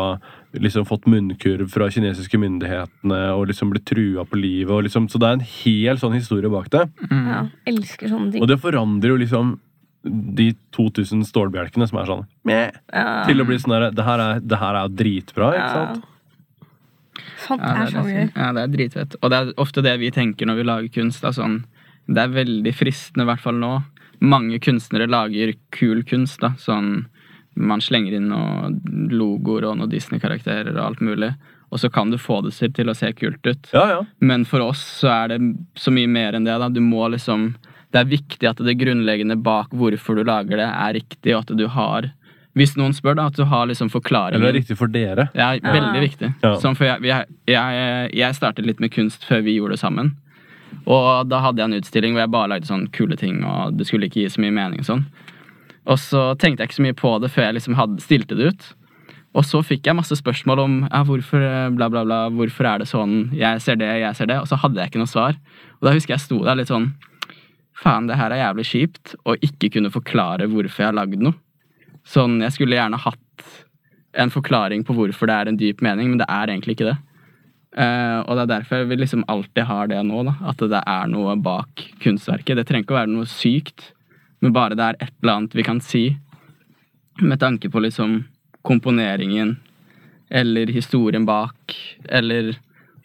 [0.57, 4.73] liksom fått munnkurv fra kinesiske myndighetene og liksom blitt trua på livet.
[4.73, 6.87] Og liksom, så det er en hel sånn historie bak det.
[7.11, 7.45] ja.
[7.69, 8.43] Elsker sånne ting.
[8.43, 9.59] Og det forandrer jo liksom
[10.03, 13.25] de 2000 stålbjelkene som er sånn meh, Ja.
[13.29, 16.07] til å bli sånn der, det her er, det her er jo dritbra, ikke sant?
[17.47, 18.33] Sånt Ja, er det så gøy.
[18.37, 19.17] ja, det er dritfett.
[19.23, 21.23] Og det er ofte det vi tenker når vi lager kunst.
[21.23, 21.65] Da, sånn,
[22.09, 23.73] det er veldig fristende, i hvert fall nå.
[24.21, 26.41] Mange kunstnere lager kul kunst.
[26.41, 27.07] Da, sånn,
[27.57, 31.33] man slenger inn noen logoer og noen Disney-karakterer og alt mulig.
[31.71, 33.69] Og så kan du få det til å se kult ut.
[33.73, 33.99] Ja, ja.
[34.19, 35.41] Men for oss så er det
[35.79, 36.59] så mye mer enn det.
[36.59, 36.69] da.
[36.69, 37.55] Du må liksom
[37.93, 41.57] Det er viktig at det grunnleggende bak hvorfor du lager det, er riktig, og at
[41.59, 42.13] du har
[42.59, 44.41] Hvis noen spør, da, at du har liksom forklaringen.
[44.41, 45.29] Eller det er riktig for dere.
[45.39, 46.33] Ja, veldig viktig.
[46.43, 46.57] Ja.
[46.59, 50.17] Sånn, for jeg, jeg, jeg, jeg startet litt med kunst før vi gjorde det sammen.
[50.91, 53.87] Og da hadde jeg en utstilling hvor jeg bare lagde sånn kule ting, og det
[53.87, 54.83] skulle ikke gi så mye mening.
[54.83, 55.05] og sånn.
[55.91, 58.51] Og så tenkte jeg ikke så mye på det før jeg liksom hadde, stilte det
[58.51, 58.69] ut.
[59.39, 61.45] Og så fikk jeg masse spørsmål om ja, hvorfor
[61.77, 64.41] bla, bla, bla, hvorfor er det sånn, jeg ser det, jeg ser det.
[64.43, 65.39] Og så hadde jeg ikke noe svar.
[65.79, 66.93] Og da husker jeg sto der litt sånn
[67.81, 69.15] Faen, det her er jævlig kjipt.
[69.25, 71.33] å ikke kunne forklare hvorfor jeg har lagd noe.
[72.07, 73.47] Sånn, Jeg skulle gjerne hatt
[74.19, 76.99] en forklaring på hvorfor det er en dyp mening, men det er egentlig ikke det.
[77.71, 80.35] Uh, og det er derfor vi liksom alltid har det nå, da.
[80.51, 82.59] At det er noe bak kunstverket.
[82.59, 83.93] Det trenger ikke å være noe sykt,
[84.43, 86.05] men bare det er et eller annet vi kan si
[87.21, 88.25] med tanke på liksom
[88.67, 89.59] komponeringen
[90.31, 91.75] eller historien bak,
[92.09, 92.55] eller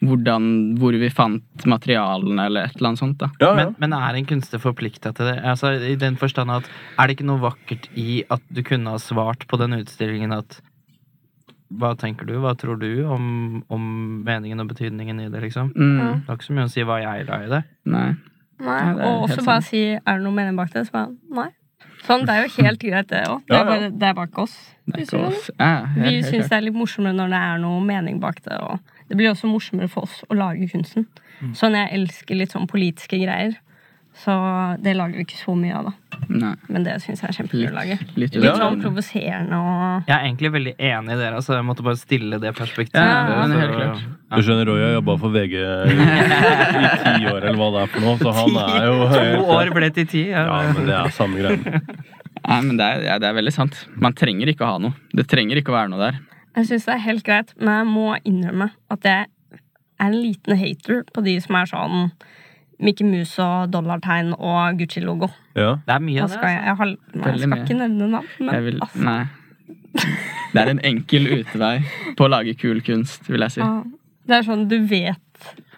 [0.04, 3.18] hvordan, hvor vi fant materialene, eller et eller annet sånt.
[3.18, 3.30] da.
[3.40, 3.54] Ja, ja.
[3.56, 5.38] Men, men er en kunstner forplikta til det?
[5.44, 6.64] Altså, I den forstand at
[6.98, 10.60] Er det ikke noe vakkert i at du kunne ha svart på den utstillingen at
[11.72, 13.86] Hva tenker du, hva tror du om, om
[14.24, 15.72] meningen og betydningen i det, liksom?
[15.74, 16.10] Mm, Ja.
[16.14, 17.62] Det har ikke så mye å si hva jeg la i det.
[17.90, 18.08] Nei.
[18.62, 18.76] Nei.
[18.86, 19.70] Ja, det og også bare sant.
[19.72, 20.84] si er det noe mening bak det.
[20.86, 21.48] Så bare nei.
[22.06, 23.40] Sånn, Det er jo helt greit, det òg.
[23.48, 23.64] Det, Ja, ja.
[23.64, 24.54] bare- det er bak oss.
[24.86, 25.50] Det er ikke oss.
[25.58, 28.38] Ja, Vi helt, helt syns det er litt morsommere når det er noe mening bak
[28.44, 28.60] det.
[28.62, 28.78] Og
[29.08, 31.06] det blir også morsommere for oss å lage kunsten.
[31.54, 33.54] Sånn jeg elsker litt sånn politiske greier.
[34.16, 34.32] Så
[34.80, 36.20] det lager vi ikke så mye av, da.
[36.32, 36.52] Nei.
[36.72, 37.98] Men det syns jeg er kjempegøy å lage.
[38.16, 38.54] Litt, Litt ja.
[38.56, 42.38] sånn provoserende og Jeg er egentlig veldig enig i dere, så jeg måtte bare stille
[42.40, 42.96] det perspektivet.
[43.04, 44.06] Ja, men helt klart.
[44.32, 47.92] Du skjønner, Roy har jobba for VG i, i ti år, eller hva det er
[47.92, 50.24] for noe, så han er jo To år ble til ti.
[50.32, 50.46] Ja.
[50.48, 51.76] Ja, men det er samme greia.
[52.46, 53.84] Nei, men det er, ja, det er veldig sant.
[54.00, 54.96] Man trenger ikke å ha noe.
[55.12, 56.18] Det trenger ikke å være noe der.
[56.56, 59.26] Jeg syns det er helt greit, men jeg må innrømme at jeg
[60.00, 62.06] er en liten hater på de som er sånn
[62.80, 65.28] Mickey Mouse og dollartegn og Gucci-logo.
[65.56, 65.76] Ja.
[65.86, 66.36] Det er mye av det.
[66.36, 66.66] skal jeg, Altså.
[66.68, 67.62] jeg, har, nei, jeg skal mye.
[67.64, 69.26] ikke nevne navn, men Jeg vil, altså, nei.
[70.52, 71.76] Det er en enkel utvei
[72.16, 73.60] på å lage kul kunst, vil jeg si.
[73.60, 73.70] ja,
[74.28, 75.22] det er sånn du vet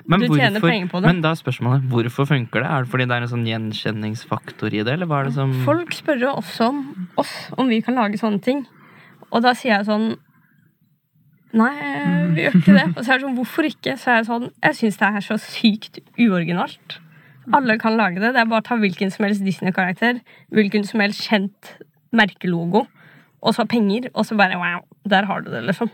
[0.09, 1.07] Men, Du tjener penger på det.
[1.12, 2.68] men da er spørsmålet hvorfor funker det?
[2.70, 5.53] Er det fordi det er en sånn gjenkjenningsfaktor i det, eller hva er det som
[5.66, 6.81] Folk spør jo også om
[7.20, 8.64] oss om vi kan lage sånne ting.
[9.31, 10.16] Og da sier jeg sånn
[11.59, 11.75] Nei,
[12.37, 12.87] vi gjør ikke det.
[12.95, 13.97] Og så er det sånn, hvorfor ikke?
[13.99, 16.99] Så er jeg sånn, jeg syns det er så sykt uoriginalt.
[17.57, 18.35] Alle kan lage det.
[18.37, 20.21] Det er bare å ta hvilken som helst Disney-karakter,
[20.55, 21.77] hvilken som helst kjent
[22.15, 22.85] merkelogo,
[23.39, 25.91] og så penger, og så bare wow, der har du det, liksom.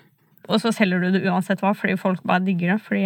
[0.49, 2.81] Og så selger du det uansett hva, fordi folk bare digger det.
[2.85, 3.05] Fordi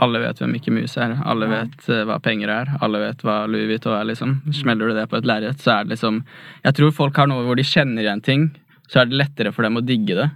[0.00, 1.14] Alle vet hvem Mikke Mus er.
[1.24, 2.72] Alle vet uh, hva penger er.
[2.84, 4.08] Alle vet hva Louis Vuitton er.
[4.10, 4.36] liksom.
[4.52, 6.22] Smeller du det på et lerret, så er det liksom
[6.64, 8.48] Jeg tror folk har noe hvor de kjenner igjen ting,
[8.88, 10.28] så er det lettere for dem å digge det.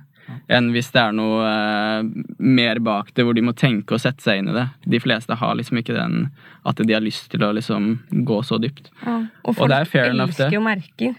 [0.49, 2.03] Enn hvis det er noe eh,
[2.39, 4.67] mer bak det, hvor de må tenke og sette seg inn i det.
[4.87, 6.31] De fleste har liksom ikke den
[6.69, 7.99] at de har lyst til å liksom
[8.29, 8.91] gå så dypt.
[9.07, 10.41] Og Og folk det er fair enough, det.
[10.47, 11.15] elsker jo merker.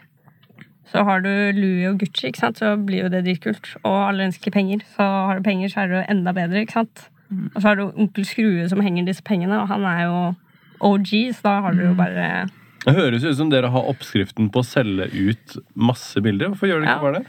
[0.91, 2.57] Så har du Louis og Gucci, ikke sant?
[2.57, 3.75] så blir jo det dritkult.
[3.83, 4.81] Og alle ønsker penger.
[4.95, 6.61] Så har du penger, så er det jo enda bedre.
[6.65, 7.09] ikke sant?
[7.29, 7.51] Mm.
[7.53, 10.35] Og så har du onkel Skrue som henger disse pengene, og han er jo
[10.81, 11.87] OG, så da har du Mm.
[11.89, 12.49] jo bare
[12.85, 16.47] Det høres ut som dere har oppskriften på å selge ut masse bilder.
[16.49, 17.01] Hvorfor gjør dere ikke Ja.
[17.01, 17.25] bare det?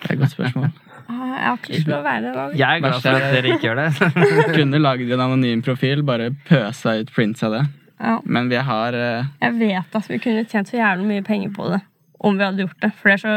[0.00, 0.72] Det er et godt spørsmål.
[1.08, 2.46] Ah, Jeg har ikke lyst til å være det.
[2.60, 4.12] Jeg er glad for at dere ikke gjør det.
[4.58, 7.62] Kunne laget en anonym profil, bare pøsa ut prints av det.
[7.98, 8.18] Ja.
[8.24, 11.64] Men vi har eh, Jeg vet at vi kunne tjent så jævlig mye penger på
[11.72, 11.80] det
[12.22, 12.92] om vi hadde gjort det.
[12.98, 13.32] For det er så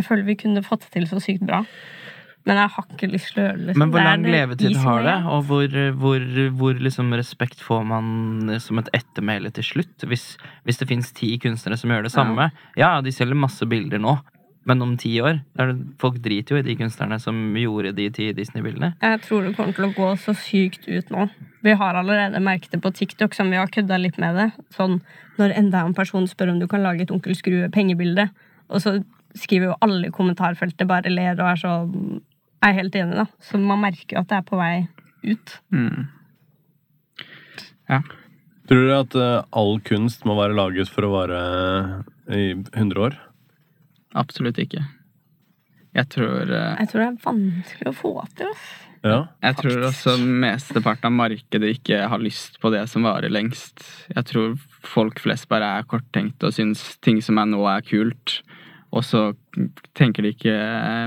[0.00, 1.62] Jeg føler vi kunne fått det til så sykt bra.
[2.42, 3.66] Men jeg har ikke lyst til å gjøre det.
[3.68, 3.78] liksom.
[3.84, 5.16] Men hvor Det er lang det levetid har det?
[5.30, 6.24] Og hvor, hvor,
[6.58, 10.06] hvor liksom respekt får man som et ettermæle til slutt?
[10.10, 10.24] Hvis,
[10.66, 12.48] hvis det fins ti kunstnere som gjør det samme.
[12.80, 14.16] Ja, de selger masse bilder nå,
[14.68, 18.08] men om ti år er det, Folk driter jo i de kunstnerne som gjorde de
[18.14, 18.92] ti Disney-bildene.
[19.02, 21.26] Jeg tror det kommer til å gå så sykt ut nå.
[21.66, 24.48] Vi har allerede merket det på TikTok, som vi har kødda litt med det.
[24.74, 25.00] Sånn,
[25.38, 28.28] når enda en person spør om du kan lage et Onkel Skrue-pengebilde,
[28.70, 28.96] og så
[29.38, 31.74] skriver jo alle i kommentarfeltet bare ler og er så
[32.62, 33.26] Jeg er helt enig, da.
[33.42, 34.74] Så man merker jo at det er på vei
[35.26, 35.54] ut.
[35.74, 36.04] mm.
[38.70, 41.40] Tror dere at eh, all kunst må være laget for å vare
[42.30, 43.18] i 100 år?
[44.18, 44.82] Absolutt ikke.
[45.92, 48.54] Jeg tror eh, Jeg tror det er vanskelig å få til.
[49.02, 49.18] Ja.
[49.42, 53.82] Jeg tror også mesteparten av markedet ikke har lyst på det som varer lengst.
[54.12, 54.54] Jeg tror
[54.86, 58.38] folk flest bare er korttenkte og syns ting som er nå, er kult.
[58.92, 59.24] Og så
[59.96, 60.54] tenker de ikke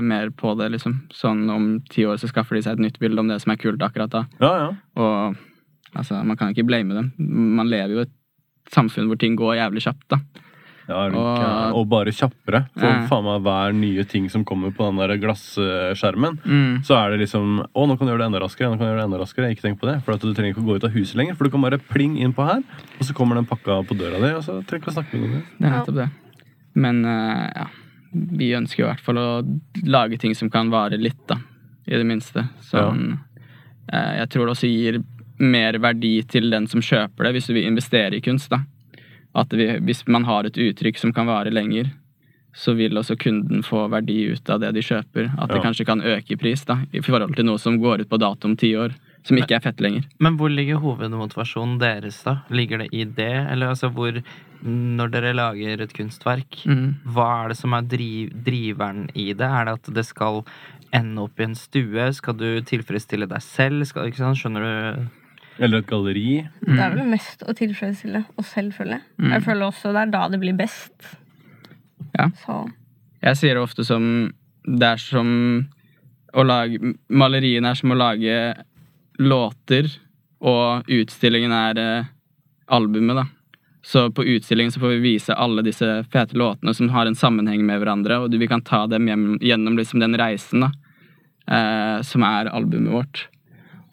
[0.04, 0.98] mer på det, liksom.
[1.14, 3.60] Sånn om ti år så skaffer de seg et nytt bilde om det som er
[3.62, 4.24] kult akkurat da.
[4.42, 4.70] ja, ja.
[4.98, 5.38] Og
[5.94, 7.12] altså, man kan ikke blame dem.
[7.56, 8.16] Man lever jo i et
[8.74, 10.20] samfunn hvor ting går jævlig kjapt, da.
[10.88, 12.68] Ja, Og- og bare kjappere.
[12.78, 13.06] For Ja.
[13.08, 16.84] faen meg hver nye ting som kommer på den der glasskjermen, Mm.
[16.84, 18.70] så er det liksom Å, nå kan du gjøre det enda raskere.
[18.70, 19.50] nå kan du gjøre det enda raskere.
[19.50, 21.34] Ikke tenk på det, for at du trenger ikke å gå ut av huset lenger.
[21.36, 22.62] For du kan bare pling inn på her,
[22.98, 25.20] og så kommer den pakka på døra di, og så trenger du ikke å snakke
[25.20, 25.42] med noen.
[25.58, 26.10] Det er nettopp det.
[26.74, 27.66] Men eh, ja,
[28.14, 31.36] vi ønsker i hvert fall å lage ting som kan vare litt, da.
[31.88, 32.48] I det minste.
[32.62, 33.18] Sånn,
[33.92, 35.02] eh, jeg tror det også gir
[35.38, 38.58] mer verdi til den som kjøper det, hvis du vil investere i kunst, da.
[39.36, 41.90] At vi, hvis man har et uttrykk som kan vare lenger,
[42.56, 45.26] så vil også kunden få verdi ut av det de kjøper.
[45.36, 48.08] At det kanskje kan øke i pris, da, i forhold til noe som går ut
[48.08, 48.94] på dato om ti år.
[49.26, 50.04] Som ikke er fett lenger.
[50.22, 52.38] Men hvor ligger hovedmotivasjonen deres, da?
[52.48, 53.32] Ligger det i det?
[53.50, 54.22] Eller altså hvor
[54.66, 56.94] Når dere lager et kunstverk, Mm.
[57.12, 59.44] hva er det som er driv, driveren i det?
[59.44, 60.44] Er det at det skal
[60.94, 62.06] ende opp i en stue?
[62.14, 63.84] Skal du tilfredsstille deg selv?
[63.84, 64.10] Skal?
[64.10, 65.06] Skjønner du?
[65.58, 66.30] Eller et galleri.
[66.60, 69.06] Det er vel mest å tilfredsstille oss selv, føler jeg.
[69.22, 69.30] Mm.
[69.36, 70.96] Jeg føler også det er da det blir best.
[72.16, 72.28] Ja.
[72.44, 72.66] Så
[73.24, 74.04] Jeg sier det ofte som
[74.64, 75.28] Det er som
[76.36, 78.36] å lage Maleriene er som å lage
[79.16, 79.88] låter,
[80.44, 82.08] og utstillingen er eh,
[82.68, 83.24] albumet, da.
[83.86, 87.62] Så på utstillingen så får vi vise alle disse fete låtene som har en sammenheng
[87.64, 90.70] med hverandre, og vi kan ta dem hjem, gjennom liksom den reisen, da.
[91.46, 93.24] Eh, som er albumet vårt.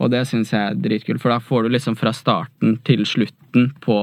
[0.04, 3.72] Og det syns jeg er dritkult, for da får du liksom fra starten til slutten
[3.84, 3.98] på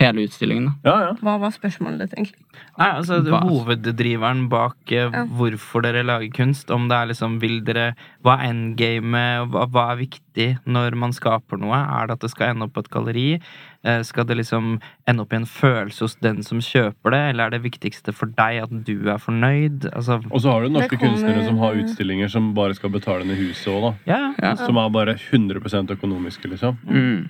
[0.00, 0.72] hele utstillingen, da.
[0.88, 1.10] Ja, ja.
[1.22, 2.38] hva var spørsmålet ditt, egentlig?
[2.80, 3.42] Nei, altså Hva?
[3.46, 5.24] Hoveddriveren bak eh, Ja.
[5.38, 6.70] hvorfor dere lager kunst.
[6.72, 7.94] Om det er liksom Vil dere
[8.24, 9.50] Hva er endgamet?
[9.52, 11.76] Hva, hva er viktig når man skaper noe?
[11.76, 13.28] Er det at det skal ende opp på et galleri?
[13.84, 14.76] Eh, skal det liksom
[15.10, 17.20] ende opp i en følelse hos den som kjøper det?
[17.32, 19.88] Eller er det viktigste for deg at du er fornøyd?
[19.90, 23.24] Altså Og så har du norske kommer- kunstnere som har utstillinger som bare skal betale
[23.26, 23.92] ned huset òg, da.
[24.12, 24.54] Ja, Ja.
[24.54, 26.78] Som er bare 100 økonomiske, liksom.
[26.86, 27.28] Mm.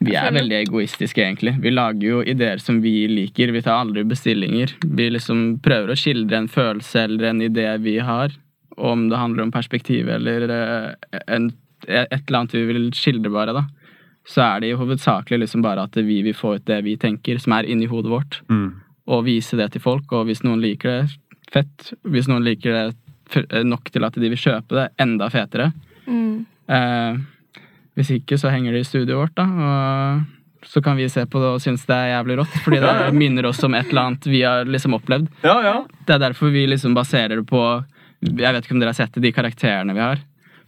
[0.00, 1.54] Vi er veldig egoistiske, egentlig.
[1.62, 3.50] Vi lager jo ideer som vi liker.
[3.52, 4.74] Vi tar aldri bestillinger.
[4.84, 8.28] Vi liksom prøver å skildre en følelse eller en idé vi har,
[8.76, 11.50] om det handler om perspektiv eller eh, en,
[11.88, 13.64] et eller annet vi vil skildre, bare, da,
[14.26, 17.38] så er det jo hovedsakelig liksom bare at vi vil få ut det vi tenker,
[17.38, 18.72] som er inni hodet vårt, Mm.
[19.08, 20.10] og vise det til folk.
[20.12, 21.16] Og hvis noen liker det,
[21.52, 21.92] fett.
[22.04, 25.72] Hvis noen liker det nok til at de vil kjøpe det, enda fetere.
[26.08, 26.44] Mm.
[26.68, 27.18] Eh,
[27.96, 29.46] hvis ikke, så henger det i studioet vårt, da.
[29.46, 33.14] Og så kan vi se på det og synes det er jævlig rått, fordi det
[33.22, 35.28] minner oss om et eller annet vi har liksom opplevd.
[35.46, 35.76] Ja, ja.
[36.06, 37.62] Det er derfor vi liksom baserer det på
[38.26, 40.18] Jeg vet ikke om dere har sett det, de karakterene vi har.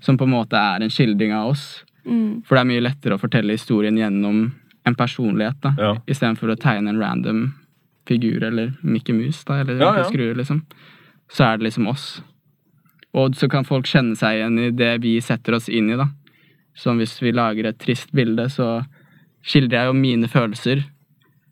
[0.01, 1.83] Som på en måte er en skildring av oss.
[2.09, 2.43] Mm.
[2.47, 4.47] For det er mye lettere å fortelle historien gjennom
[4.89, 5.75] en personlighet, da.
[5.79, 5.95] Ja.
[6.09, 7.43] Istedenfor å tegne en random
[8.09, 10.05] figur eller Mickey Mus, da, eller Ja, ja.
[10.09, 10.63] skruer, liksom.
[11.29, 12.23] Så er det liksom oss.
[13.13, 16.09] Og så kan folk kjenne seg igjen i det vi setter oss inn i, da.
[16.79, 18.85] Som hvis vi lager et trist bilde, så
[19.45, 20.85] skildrer jeg jo mine følelser.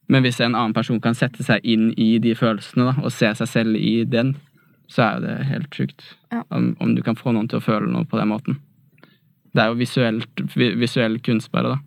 [0.09, 3.33] Men hvis en annen person kan sette seg inn i de følelsene da, og se
[3.35, 4.37] seg selv i den,
[4.89, 6.05] så er jo det helt sjukt.
[6.33, 6.45] Ja.
[6.55, 8.61] Om, om du kan få noen til å føle noe på den måten.
[9.57, 11.79] Det er jo visuelt, vi- visuell kunst, bare, da.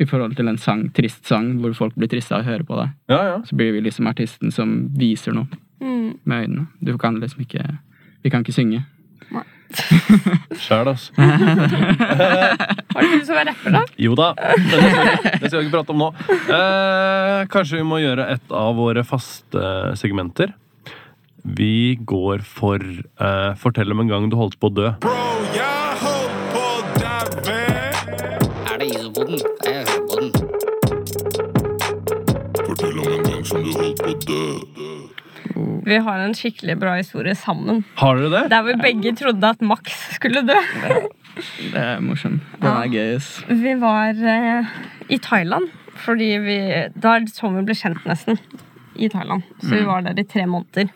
[0.00, 2.76] I forhold til en sang, trist sang hvor folk blir triste av å høre på
[2.80, 2.88] det.
[3.12, 3.38] ja, ja.
[3.44, 5.48] Så blir vi liksom artisten som viser noe
[5.82, 6.18] Mm.
[6.24, 6.66] med øynene.
[6.82, 7.78] Du kan liksom ikke
[8.24, 8.84] Vi kan ikke synge.
[10.58, 11.12] Sjæl, altså.
[11.18, 13.82] Har du lyst til å være rapper, da?
[14.00, 16.08] Jo da, det skal, vi- det skal vi ikke prate om nå.
[16.58, 19.62] Eh, kanskje vi må gjøre et av våre faste
[20.00, 20.54] segmenter.
[21.44, 24.90] Vi går for eh, Fortell om en gang du holdt på å dø.
[25.04, 25.14] Bro,
[25.54, 25.77] jeg
[29.18, 29.40] Det isopoden?
[29.66, 30.30] Jeg hører på den.
[32.66, 34.42] Fortell om en gang som du holdt på å dø.
[35.88, 37.80] Vi har en skikkelig bra historie sammen.
[37.98, 38.42] Har dere det?
[38.52, 40.58] Der vi begge trodde at Max skulle dø.
[41.72, 42.44] Det er morsomt.
[42.62, 43.18] Den er gøy.
[43.64, 44.70] Vi var eh,
[45.10, 45.66] i Thailand,
[46.04, 46.58] fordi vi
[46.94, 48.38] Da er det sånn vi ble kjent, nesten.
[48.94, 49.42] I Thailand.
[49.64, 50.94] Så vi var der i tre måneder.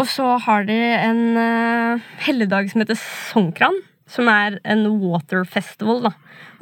[0.00, 3.78] Og så har de en uh, helligdag som heter Songkran.
[4.10, 6.12] Som er en water festival, da.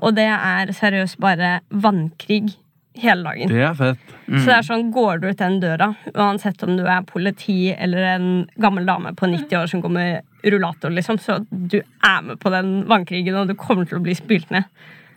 [0.01, 2.57] Og det er seriøst bare vannkrig
[3.01, 3.53] hele dagen.
[3.53, 4.15] Det er fett.
[4.31, 8.07] Så det er sånn, går du ut den døra, uansett om du er politi eller
[8.15, 8.31] en
[8.61, 12.53] gammel dame på 90 år som går med rullator, liksom, så du er med på
[12.55, 14.69] den vannkrigen, og du kommer til å bli spylt ned.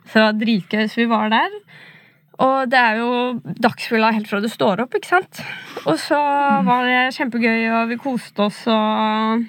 [0.09, 0.85] Så det var dritgøy.
[0.91, 1.57] Så vi var der.
[2.43, 3.09] Og det er jo
[3.63, 5.43] dagsfylla helt fra du står opp, ikke sant?
[5.85, 6.17] Og så
[6.67, 9.45] var det kjempegøy, og vi koste oss og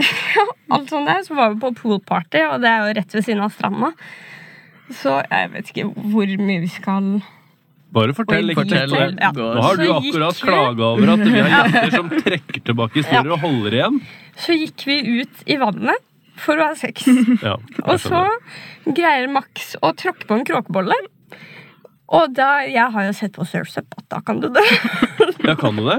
[0.74, 1.22] alt sånt der.
[1.26, 3.92] Så var vi på poolparty, og det er jo rett ved siden av stranda.
[4.90, 7.12] Så jeg vet ikke hvor mye vi skal
[7.94, 8.50] Bare fortell.
[8.52, 8.90] Ikke fortell.
[8.94, 9.16] fortell.
[9.18, 9.30] Ja.
[9.34, 13.32] Nå har du akkurat vi- klaga over at vi har jenter som trekker tilbake historier
[13.34, 13.96] og holder igjen.
[14.38, 15.98] Så gikk vi ut i vannet
[16.40, 17.02] for å ha sex.
[17.42, 18.22] Ja, Og så
[18.86, 20.94] greier Max å tråkke på en kråkebolle.
[22.10, 24.62] Og da, jeg har jo sett på Surf's Up at da kan du dø.
[25.40, 25.96] Ja, kan du det?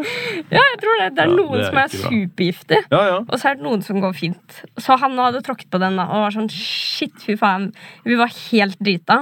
[0.53, 1.05] ja, jeg tror det.
[1.17, 2.77] Det er Ja, noen det er som er supergiftig.
[2.91, 3.15] Ja, ja.
[3.23, 4.59] Og så er det noen som går fint.
[4.77, 7.71] Så han hadde tråkket på den da, og var sånn shit, fy faen.
[8.05, 9.17] Vi var helt drita.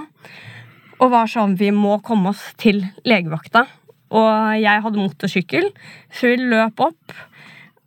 [0.99, 3.63] Og var sånn vi må komme oss til legevakta.
[4.11, 5.69] Og jeg hadde motorsykkel,
[6.11, 7.15] så vi løp opp.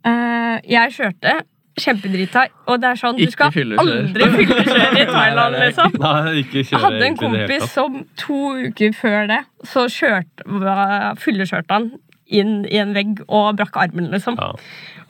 [0.07, 1.37] Eh, jeg kjørte.
[1.79, 2.45] Kjempedrita.
[2.69, 5.95] Og det er sånn, du skal aldri fyllekjøre i Thailand, liksom.
[6.03, 9.87] Nei, ikke Jeg hadde en kompis som to uker før det så
[11.23, 11.93] fyllekjørte han
[12.33, 14.37] inn i en vegg og brakk armen, liksom.
[14.39, 14.53] Ja.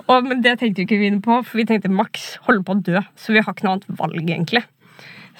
[0.07, 2.81] Og, men det tenkte vi ikke vi på, for vi tenkte Max holder på å
[2.83, 3.03] dø.
[3.19, 4.63] Så vi har ikke noe annet valg, egentlig.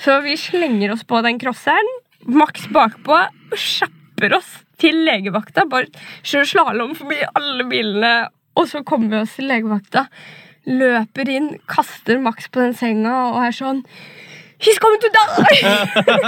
[0.03, 1.91] Så vi slenger oss på den crosseren,
[2.23, 3.17] Max bakpå,
[3.51, 5.67] og kjapper oss til legevakta.
[5.69, 5.91] Bare
[6.23, 8.13] kjører slalåm forbi alle bilene,
[8.55, 10.07] og så kommer vi oss til legevakta.
[10.69, 13.81] Løper inn, kaster Max på den senga og er sånn
[14.63, 15.59] He's coming to die!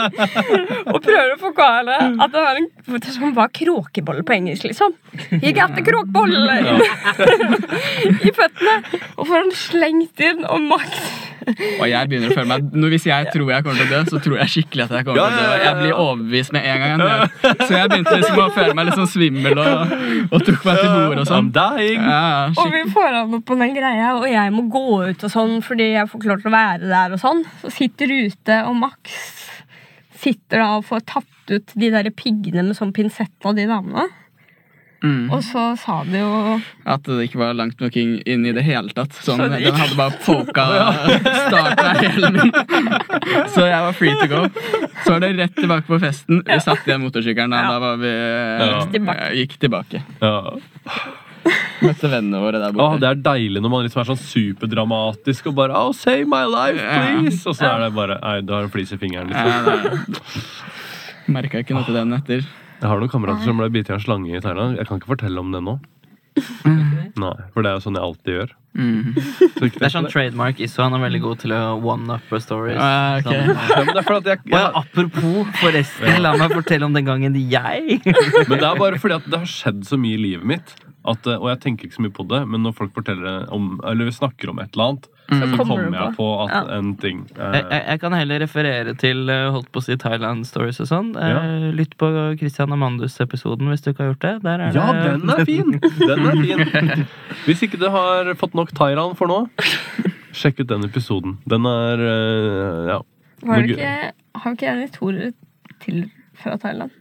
[0.94, 2.70] og prøver å forklare at det var, en,
[3.08, 4.96] som var kråkebolle på engelsk, liksom.
[5.42, 6.58] He got the kråkebolle
[8.28, 8.76] i føttene.
[9.16, 11.00] Og får han slengt inn, og Max
[11.46, 14.00] Og jeg begynner å føle meg nå, Hvis jeg tror jeg kommer til å dø,
[14.10, 15.58] så tror jeg skikkelig at jeg kommer til å dø.
[15.62, 17.04] Jeg blir overbevist med en gang.
[17.06, 17.56] Jeg.
[17.62, 19.94] Så jeg begynte liksom å føle meg litt sånn svimmel og,
[20.26, 21.52] og tok meg til bordet og sånn.
[21.56, 25.34] Ja, Og vi får han opp på den greia, og jeg må gå ut og
[25.36, 27.44] sånn fordi jeg får ikke lov til å være der og sånn.
[27.62, 29.16] Så sitter ute, og Max
[30.26, 34.08] sitter da og får tatt ut de der piggene med sånn pinsett av de damene.
[35.06, 35.28] Mm.
[35.30, 36.30] Og så sa de jo
[36.90, 39.14] At det ikke var langt nok inn inn i det hele tatt.
[39.14, 40.66] Sånn, Så den hadde bare poka
[41.46, 42.54] starten av hælen min.
[43.54, 44.42] Så jeg var free to go.
[45.04, 46.42] Så var det rett tilbake på festen.
[46.48, 47.54] Vi satt igjen motorsykkelen.
[47.54, 50.02] Da, da var vi eh, gikk tilbake.
[50.24, 50.56] Ja.
[51.86, 53.00] Møtte vennene våre der Åh, borte.
[53.04, 56.80] det er deilig når man liksom er sånn superdramatisk og bare Oh, save my life,
[56.82, 57.42] please!
[57.46, 59.30] Og så er det bare Nei, du har en flis i fingeren.
[59.30, 60.16] Liksom.
[61.36, 62.46] Merka ikke noe til den etter.
[62.76, 64.80] Jeg har noen kamerater som ble bitt av en slange i Thailand.
[64.80, 65.78] Jeg kan ikke fortelle om det nå.
[67.16, 68.50] Nei, for det er jo sånn jeg alltid gjør.
[68.76, 69.14] Mm.
[69.56, 70.82] Det er sånn trademark Isso.
[70.84, 72.80] Han er veldig god til å one-upper stories.
[72.82, 73.30] Ah, ok.
[73.30, 73.94] Sånn.
[73.96, 78.68] Ja, at jeg, Og apropos, forresten, la meg fortelle om den gangen jeg Men det
[78.68, 80.76] er bare fordi at det har skjedd så mye i livet mitt.
[81.06, 83.76] At, eh, og jeg tenker ikke så mye på det, men når folk forteller om,
[83.86, 86.26] eller vi snakker om et eller annet, så kommer kommer jeg på.
[86.46, 86.62] at Ja.
[86.78, 89.96] en ting eh, jeg, jeg, jeg kan heller referere til eh, holdt på å si
[90.02, 91.12] Thailand Stories og sånn.
[91.18, 91.40] Ja.
[91.46, 92.10] Eh, Lytt på
[92.42, 94.34] Christian Amandus-episoden hvis du ikke har gjort det.
[94.46, 95.72] Der er Ja, det den er fin!
[95.82, 97.06] Den er fin.
[97.46, 99.40] Hvis ikke du har fått nok Thailand for nå,
[100.34, 101.38] sjekk ut den episoden.
[101.50, 103.00] Den er eh, ja.
[103.46, 103.94] Var det ikke,
[104.42, 105.32] har vi ikke litt historie
[105.86, 106.04] til
[106.42, 106.94] fra Thailand?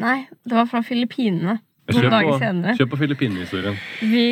[0.00, 1.58] Nei, det var fra Filippinene.
[1.96, 2.74] Noen dager senere.
[2.78, 3.78] kjør på Filippinene-historien.
[4.00, 4.26] Vi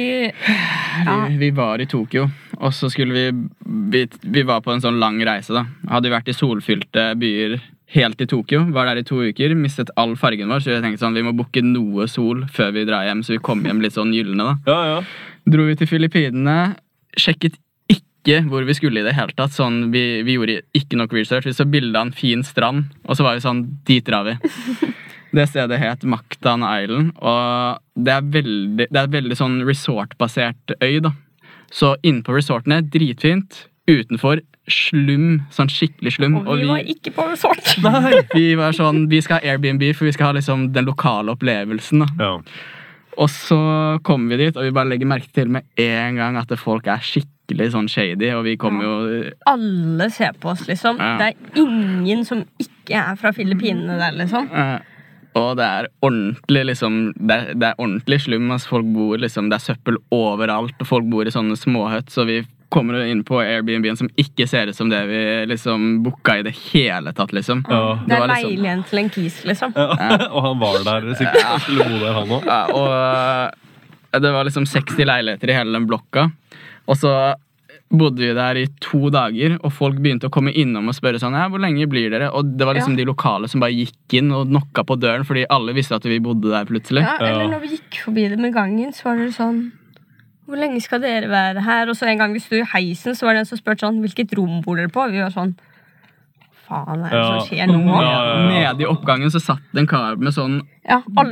[1.04, 1.16] Ja.
[1.28, 2.28] Vi, vi var i Tokyo,
[2.58, 3.48] og så skulle vi,
[3.92, 5.66] vi Vi var på en sånn lang reise, da.
[5.88, 7.60] Hadde vært i solfylte byer
[7.94, 8.64] helt i Tokyo.
[8.74, 11.32] Var der i to uker, mistet all fargen vår, så vi tenkte sånn, vi må
[11.36, 14.58] booke noe sol før vi drar hjem, så vi kom hjem litt sånn gylne, da.
[14.68, 14.98] Ja, ja.
[15.48, 16.76] Dro vi til Filippinene,
[17.16, 17.56] sjekket
[17.88, 19.54] ikke hvor vi skulle i det hele tatt.
[19.56, 21.46] Sånn, vi, vi gjorde ikke nok research.
[21.48, 24.34] Vi så bilde av en fin strand, og så var vi sånn Dit drar vi.
[25.34, 31.00] Det stedet het Mactan Island, og det er veldig, det er veldig sånn resortbasert øy,
[31.04, 31.12] da.
[31.68, 33.66] Så innenpå resortene, dritfint.
[33.88, 35.42] Utenfor, slum.
[35.52, 36.38] Sånn skikkelig slum.
[36.42, 37.70] Og vi var ikke på resort.
[38.36, 42.04] vi var sånn Vi skal ha Airbnb, for vi skal ha liksom den lokale opplevelsen,
[42.04, 42.10] da.
[42.20, 42.34] ja.
[43.18, 43.58] Og så
[44.06, 47.02] kommer vi dit, og vi bare legger merke til med en gang at folk er
[47.02, 48.92] skikkelig sånn shady, og vi kommer jo
[49.50, 51.00] Alle ser på oss, liksom.
[51.02, 51.16] Ja.
[51.18, 54.46] Det er ingen som ikke er fra Filippinene der, liksom.
[54.52, 54.78] eh,
[55.36, 58.50] Og det er ordentlig liksom Det er, det er ordentlig slum.
[58.50, 62.10] Altså, folk bor liksom Det er søppel overalt, og folk bor i sånne småhøtt.
[62.10, 66.34] så vi kommer inn på Airbnb-en som ikke ser ut som det vi liksom booka
[66.36, 67.62] i det hele tatt, liksom.
[67.64, 67.98] Ja.
[68.04, 69.72] Det er var liksom- leiligheten til en kis, liksom.
[70.34, 71.40] og han var der sikkert.
[71.40, 71.58] Ja.
[71.64, 72.44] skulle bo der, han òg.
[72.44, 73.54] Ja, og
[74.12, 76.30] eh, det var liksom 60 leiligheter i hele den blokka.
[76.88, 77.14] Og så
[77.90, 81.32] bodde vi der i to dager, og folk begynte å komme innom og spørre sånn,
[81.32, 82.28] ja, hvor lenge blir dere?
[82.36, 82.96] Og det var liksom Ja.
[83.00, 86.18] de lokale som bare gikk inn og knocka på døren, fordi alle visste at vi
[86.20, 87.02] bodde der plutselig.
[87.02, 89.72] Ja, eller når vi gikk forbi det med gangen, så var det sånn
[90.48, 91.88] Hvor lenge skal dere være her?
[91.90, 94.00] Og så en gang vi sto i heisen, så var det en som spurte sånn
[94.00, 95.04] Hvilket rom bor dere på?
[95.04, 95.54] Og vi var sånn
[96.68, 97.26] Faen, er det Ja.
[97.28, 97.78] som skjer nå?
[97.86, 98.48] Ja, Ja, ja, ja.
[98.74, 100.60] Nede i oppgangen så satt det en kar med sånn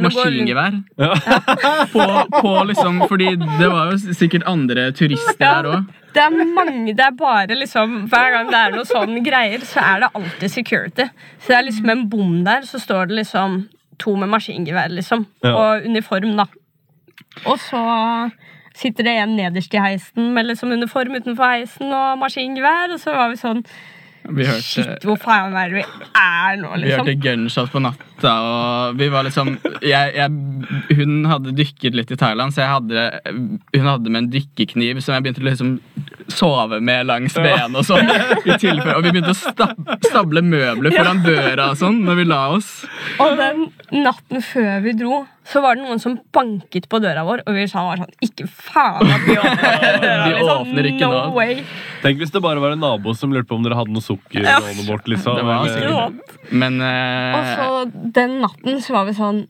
[0.02, 0.78] maskingevær.
[1.92, 2.06] på,
[2.40, 5.86] på liksom, fordi det var jo sikkert andre turister der òg.
[6.16, 9.82] Det er mange, det er bare liksom Hver gang det er noe sånn greier, så
[9.84, 11.08] er det alltid security.
[11.38, 13.66] Så det er liksom en bom der, så står det liksom
[14.00, 15.26] to med maskingevær, liksom.
[15.44, 15.52] Ja.
[15.56, 16.46] Og uniform, da.
[17.44, 17.82] Og så
[18.76, 23.14] sitter det en nederst i heisen med liksom uniform utenfor heisen og maskingevær, og så
[23.16, 23.62] var vi sånn
[24.30, 25.84] Vi hørte Shit, hvor faen er det vi
[26.18, 29.52] er nå, Vi hørte gunshots gunshot på natta, og vi var liksom
[29.84, 30.30] jeg, jeg,
[30.98, 33.06] Hun hadde dykket litt i Thailand, så jeg hadde,
[33.76, 35.76] hun hadde med en dykkekniv som jeg begynte å liksom
[36.32, 38.08] sove med langs benet og sånn.
[38.08, 42.42] i Og vi begynte å stab, stable møbler foran døra og sånn når vi la
[42.56, 42.70] oss.
[43.22, 47.44] Og den natten før vi dro, så var det noen som banket på døra vår,
[47.46, 50.24] og vi sa var sånn Ikke faen at vi åpner døra!
[50.26, 50.50] Vi liksom.
[50.66, 51.34] åpner ikke no nå.
[51.36, 51.60] way.
[52.02, 54.42] Tenk hvis det bare var en nabo som lurte på om dere hadde noe sukker.
[54.42, 54.58] Ja.
[54.58, 55.38] og noe bort, liksom.
[55.38, 59.46] Det var sikkert- Men Og eh, så den natten så var vi sånn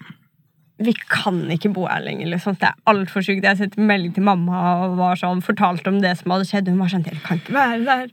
[0.79, 2.29] Vi kan ikke bo her lenger.
[2.35, 2.59] liksom.
[2.61, 3.41] Det er altfor sjukt.
[3.49, 6.69] Jeg sendte melding til mamma og var sånn, fortalte om det som hadde skjedd.
[6.69, 8.11] Hun var sånn Dere kan ikke være der.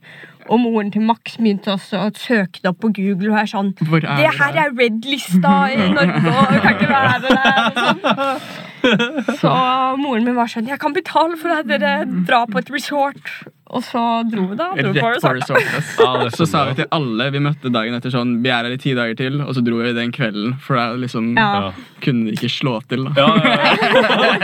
[0.48, 3.32] Og moren til Max begynte også å søke det opp på Google.
[3.32, 6.76] Og er sånn er Det det her her?» er red-lista i Norge, og du kan
[6.76, 7.64] ikke være der.
[7.64, 8.62] Og sånn.
[9.40, 9.50] Så
[9.96, 13.30] moren min var sånn Jeg kan betale for at dere drar på et resort.
[13.72, 14.70] Og så dro vi, da.
[14.76, 15.10] Dro da.
[15.14, 15.40] resort.
[15.56, 15.94] ass.
[15.98, 18.80] Ja, Så sa vi til alle vi møtte dagen etter sånn Vi er her i
[18.80, 20.58] ti dager til, og så dro vi den kvelden.
[20.60, 21.72] For det er liksom Ja.
[22.04, 23.06] Kunne de ikke slå til.
[23.08, 23.54] da Ja, ja,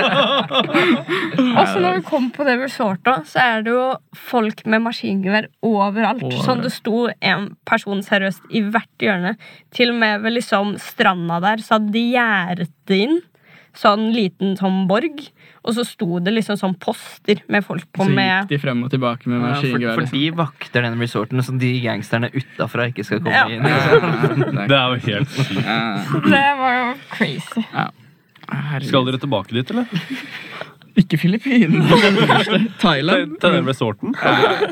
[0.01, 0.25] ja.
[1.61, 3.85] Og så når vi kom på det resortet, så er det jo
[4.17, 6.25] folk med maskingevær overalt.
[6.27, 6.41] Oh.
[6.45, 9.37] Sånn det sto en person seriøst i hvert hjørne.
[9.77, 13.21] Til og med ved liksom stranda der så hadde de gjerdet det inn.
[13.77, 15.21] Sånn liten sånn borg.
[15.63, 18.91] Og så sto det liksom sånn poster med folk på Så gikk de frem og
[18.91, 20.19] tilbake med Ja, for, for liksom.
[20.19, 23.47] de vakter den resorten, så de gangsterne utafra ikke skal komme Ja.
[23.47, 23.63] inn.
[23.71, 25.65] Ja, Det er jo helt sykt.
[25.65, 26.05] ja.
[26.25, 27.65] Det var jo crazy.
[27.75, 27.89] Ja.
[28.83, 29.87] Skal dere tilbake dit, eller?
[30.99, 31.85] Ikke Filippinene.
[32.83, 33.37] Thailand.
[33.41, 34.15] den resorten?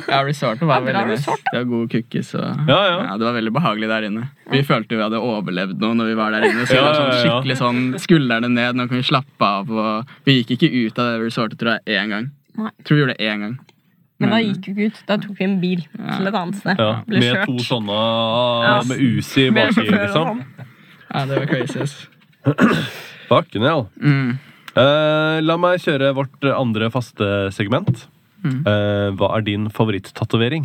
[0.09, 1.37] Ja, resorten var Ja, veldig nice.
[1.53, 2.35] Det var gode cookies.
[2.35, 3.17] Og, Ja, ja.
[3.17, 4.25] det var veldig behagelig der inne.
[4.51, 6.67] Vi følte vi hadde overlevd noe når vi var der inne.
[6.67, 7.23] Så vi Ja, var sånn ja, ja.
[7.23, 9.71] skikkelig sånn skuldrene ned, nå kan vi slappe av.
[9.71, 12.31] Og vi gikk ikke ut av det resortet, tror jeg, én gang.
[12.59, 12.71] Nei.
[12.83, 13.59] Tror vi gjorde det én gang.
[14.19, 15.03] Men da gikk vi ikke ut.
[15.07, 16.81] Da tok vi en bil til et annet sted.
[16.83, 17.47] Ja, Ble med kjørt.
[17.47, 17.99] to sånne
[18.91, 20.11] med Uzi baki, liksom.
[20.17, 20.45] sånn.
[21.15, 21.87] Ja, det var crazy.
[23.29, 23.77] Bakken, ja.
[24.03, 24.39] Mm.
[24.77, 28.07] Eh, la meg kjøre vårt andre faste segment.
[28.45, 28.61] Mm.
[28.63, 30.63] Uh, hva er din favoritt-tatovering?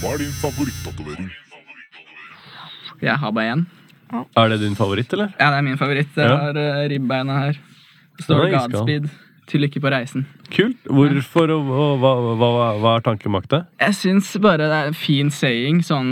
[0.00, 1.30] Hva er din favoritt-tatovering?
[3.00, 3.64] Jeg har bare én.
[4.36, 5.32] Er det din favoritt, eller?
[5.38, 6.14] Ja, det er min favoritt.
[6.16, 6.36] Jeg Ja.
[6.36, 7.58] har uh, ribbeina her.
[8.16, 8.52] Det står det.
[8.54, 9.10] Godspeed.
[9.50, 10.22] Til lykke på reisen.
[10.54, 10.78] Kult.
[10.86, 13.64] Hvorfor og, og hva, hva, hva er tankemakta?
[13.82, 15.80] Jeg syns bare det er en fin saying.
[15.82, 16.10] Sånn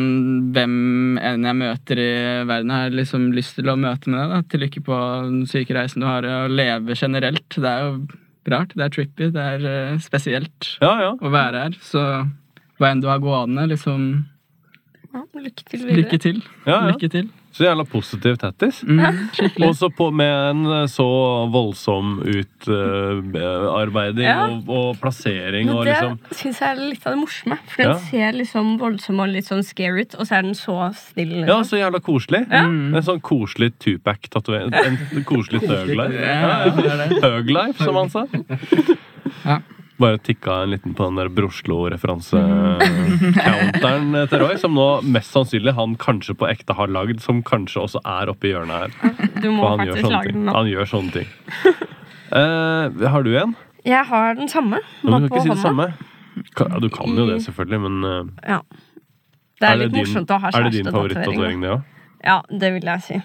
[0.57, 0.75] hvem
[1.23, 2.09] enn jeg møter i
[2.49, 4.49] verden, har liksom lyst til å møte med deg.
[4.51, 7.47] Til lykke på den syke reisen du har, å leve generelt.
[7.55, 7.93] Det er jo
[8.51, 8.75] rart.
[8.75, 9.31] Det er trippy.
[9.39, 11.13] Det er eh, spesielt Ja, ja.
[11.15, 11.79] å være her.
[11.85, 12.03] Så
[12.79, 14.09] hva enn du har gående, liksom
[15.15, 16.01] Ja, lykke til videre.
[16.03, 16.43] Lykke til.
[16.67, 16.89] ja, ja.
[16.91, 17.31] Lykke til.
[17.53, 18.83] Så jævla positiv tattis.
[18.87, 19.01] Mm,
[19.65, 21.07] og Også med en eh, så
[21.51, 24.45] voldsom utarbeiding Ja.
[24.47, 27.57] og, og plassering og det liksom syns jeg er litt av det morsomme.
[27.73, 27.99] For den Ja.
[28.11, 31.35] ser liksom voldsom og litt sånn scary ut, og så er den så snill.
[31.41, 31.65] Ja, Liksom.
[31.73, 32.43] så jævla koselig.
[32.51, 32.63] Ja.
[32.69, 34.73] En sånn koselig Tupac-tatovering.
[34.75, 36.15] En koselig Thug-life.
[36.15, 37.21] Ja, det er det.
[37.23, 38.27] Thug-life, som han sa.
[39.45, 39.59] Ja.
[39.99, 45.99] Bare tikka en liten på den der Broslo-referanse-counteren til Roy, som nå mest sannsynlig han
[45.99, 48.91] kanskje på ekte har lagd, som kanskje også er oppi hjørnet her.
[49.43, 50.53] Du må han faktisk lage den nå.
[50.55, 51.29] Han gjør sånne ting.
[52.31, 53.53] Uh, har du en?
[53.89, 54.79] Jeg har den samme.
[55.03, 55.87] Bare du kan på si det hånda.
[56.59, 58.61] Ja, du kan jo det, selvfølgelig, men uh, Ja.
[59.59, 61.59] Det er, litt morsomt å ha er det din kjærestetatovering.
[61.65, 61.81] det òg?
[62.23, 63.17] Ja, det vil jeg si.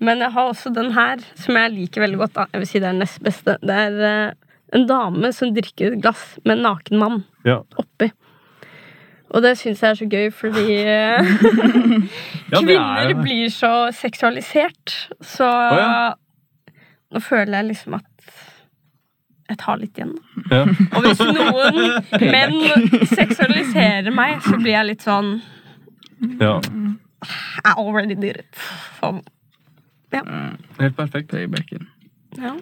[0.00, 2.34] Men jeg har også den her, som jeg liker veldig godt.
[2.36, 2.44] Da.
[2.54, 3.56] Jeg vil si det er den nest beste.
[3.60, 4.32] Det er eh,
[4.72, 7.60] en dame som drikker et glass med en naken mann Ja.
[7.80, 8.10] oppi.
[9.30, 11.32] Og det syns jeg er så gøy, fordi eh,
[12.52, 14.94] Ja, kvinner er blir så seksualisert.
[15.22, 16.14] Så ja.
[17.14, 18.06] nå føler jeg liksom at
[19.50, 20.14] jeg tar litt igjen.
[20.50, 20.64] Ja.
[20.94, 25.36] Og hvis noen menn seksualiserer meg, så blir jeg litt sånn
[26.40, 26.58] ja.
[27.64, 28.60] I already did it.
[28.98, 29.22] Sånn.
[30.12, 31.30] Helt perfekt.
[31.32, 31.86] Paybacken.
[32.38, 32.52] Ja.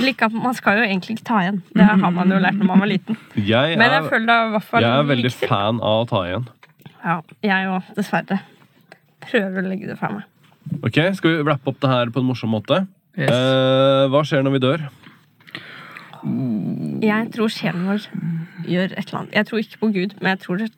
[0.00, 1.58] Like at man skal jo egentlig ikke ta igjen.
[1.76, 3.18] Det har man jo lært når man var liten.
[3.36, 5.48] Jeg Men jeg er, føler det er i hvert fall jeg er veldig viktig.
[5.50, 6.46] fan av å ta igjen.
[7.04, 8.38] Ja, jeg òg, dessverre.
[9.26, 10.24] Prøver å legge det fra meg.
[10.86, 12.86] Ok, Skal vi rappe opp det her på en morsom måte?
[13.18, 13.28] Yes.
[13.30, 14.88] Eh, hva skjer når vi dør?
[17.00, 18.04] Jeg tror sjelen vår
[18.68, 19.34] gjør et eller annet.
[19.38, 20.68] Jeg tror ikke på Gud, men jeg tror det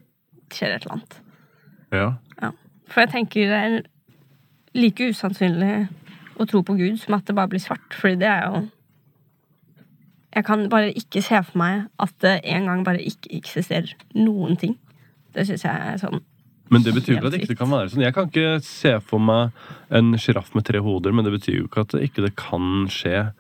[0.55, 1.17] skjer et eller annet.
[1.93, 2.11] Ja.
[2.93, 3.77] For jeg tenker det er
[4.77, 5.89] like usannsynlig
[6.45, 7.95] å tro på Gud som at det bare blir svart.
[7.99, 8.63] Fordi det er jo
[10.33, 14.57] Jeg kan bare ikke se for meg at det en gang bare ikke eksisterer noen
[14.57, 14.79] ting.
[15.35, 16.23] Det syns jeg er sånn
[16.73, 18.05] Men det betyr ikke at det ikke kan være sånn.
[18.07, 19.53] Jeg kan ikke se for meg
[19.93, 23.33] en sjiraff med tre hoder, men det betyr jo ikke at det ikke kan skje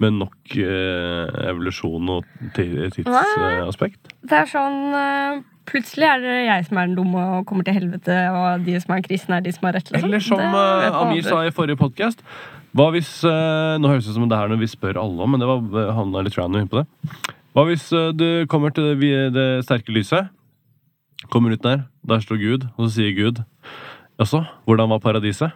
[0.00, 2.26] med nok eh, evolusjon og
[2.56, 4.12] ti- tidsaspekt.
[4.22, 7.74] Det er sånn eh, Plutselig er det jeg som er den dumme og kommer til
[7.76, 9.90] helvete, og de som er kristne, er de som har rett.
[9.92, 10.06] liksom.
[10.08, 12.22] Eller som Det eh, Amir sa i forrige podkast
[12.72, 15.34] Hva hvis eh, Nå høres det ut som det er noe vi spør alle om,
[15.36, 16.86] men det var handla litt random på det.
[17.52, 20.30] Hva hvis eh, du kommer til det, det sterke lyset,
[21.28, 23.44] kommer ut der, der står Gud, og så sier Gud
[24.18, 25.52] Jaså, hvordan var paradiset?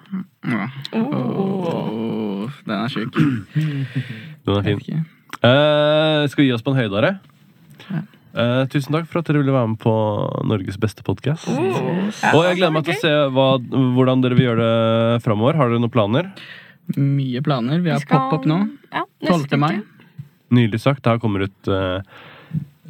[0.46, 0.68] Ja.
[0.94, 1.72] Oh.
[1.72, 3.16] Oh, den er sjuk.
[4.46, 4.80] Den er fin.
[4.82, 5.48] Uh.
[5.48, 7.16] Eh, skal vi gi oss på en høydare?
[8.32, 9.92] Eh, tusen takk for at dere ville være med på
[10.48, 11.50] Norges beste podkast.
[11.52, 12.10] Oh.
[12.32, 15.58] Og jeg gleder meg til å se hva, hvordan dere vil gjøre det framover.
[15.60, 16.30] Har dere noen planer?
[16.96, 17.82] Mye planer.
[17.84, 18.62] Vi har pop-up nå.
[18.92, 19.58] Ja, 12.
[19.60, 19.82] mai.
[20.52, 21.04] Nydelig sagt.
[21.04, 22.00] Det her kommer ut eh,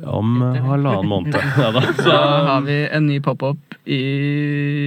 [0.08, 1.34] om eh, halvannen måned.
[1.62, 1.80] Ja, da.
[1.96, 4.00] Så, Da har vi en ny pop-up i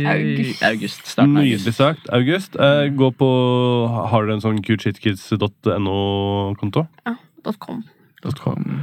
[0.07, 0.63] August.
[0.63, 1.07] august.
[1.07, 2.09] Starten nydelig sagt.
[2.15, 3.29] August, eh, gå på
[4.11, 6.85] Har dere en sånn cuteshitkids.no-konto?
[7.05, 7.13] Ja,
[7.59, 7.83] .com.
[8.41, 8.81] .com.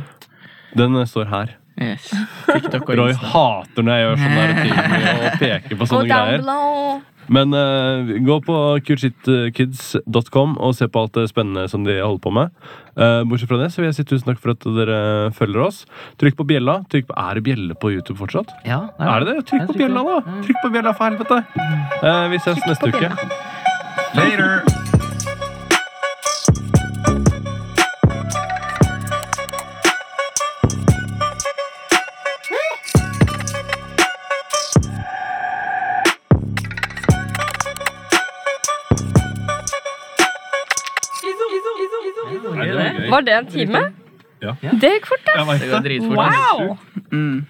[0.78, 1.48] Den eh, står her.
[1.80, 2.10] Yes.
[2.46, 5.10] TikTok og Roy hater når jeg gjør sånne og ting med å
[5.40, 6.40] peke på sånne greier.
[7.30, 8.56] Men uh, gå på
[8.86, 12.54] cuteshitkids.com og se på alt det spennende som de holder på med.
[12.98, 14.98] Uh, bortsett fra det så vil jeg si tusen takk for at dere
[15.36, 15.84] følger oss.
[16.22, 16.80] Trykk på bjella.
[16.92, 18.50] Trykk på, er det bjelle på YouTube fortsatt?
[18.68, 19.46] Ja, Er det det?
[19.52, 20.40] Trykk på bjella, da!
[20.46, 21.42] Trykk på bjella, for helvete!
[22.02, 23.14] Uh, vi ses Trykk neste uke.
[24.18, 25.01] bjella.
[43.12, 43.82] Var det en time?
[44.42, 44.56] Ja.
[44.60, 45.60] Det gikk fort, ass.
[45.62, 46.16] Det går dritfort.
[46.18, 46.76] Wow!
[47.12, 47.44] Mm.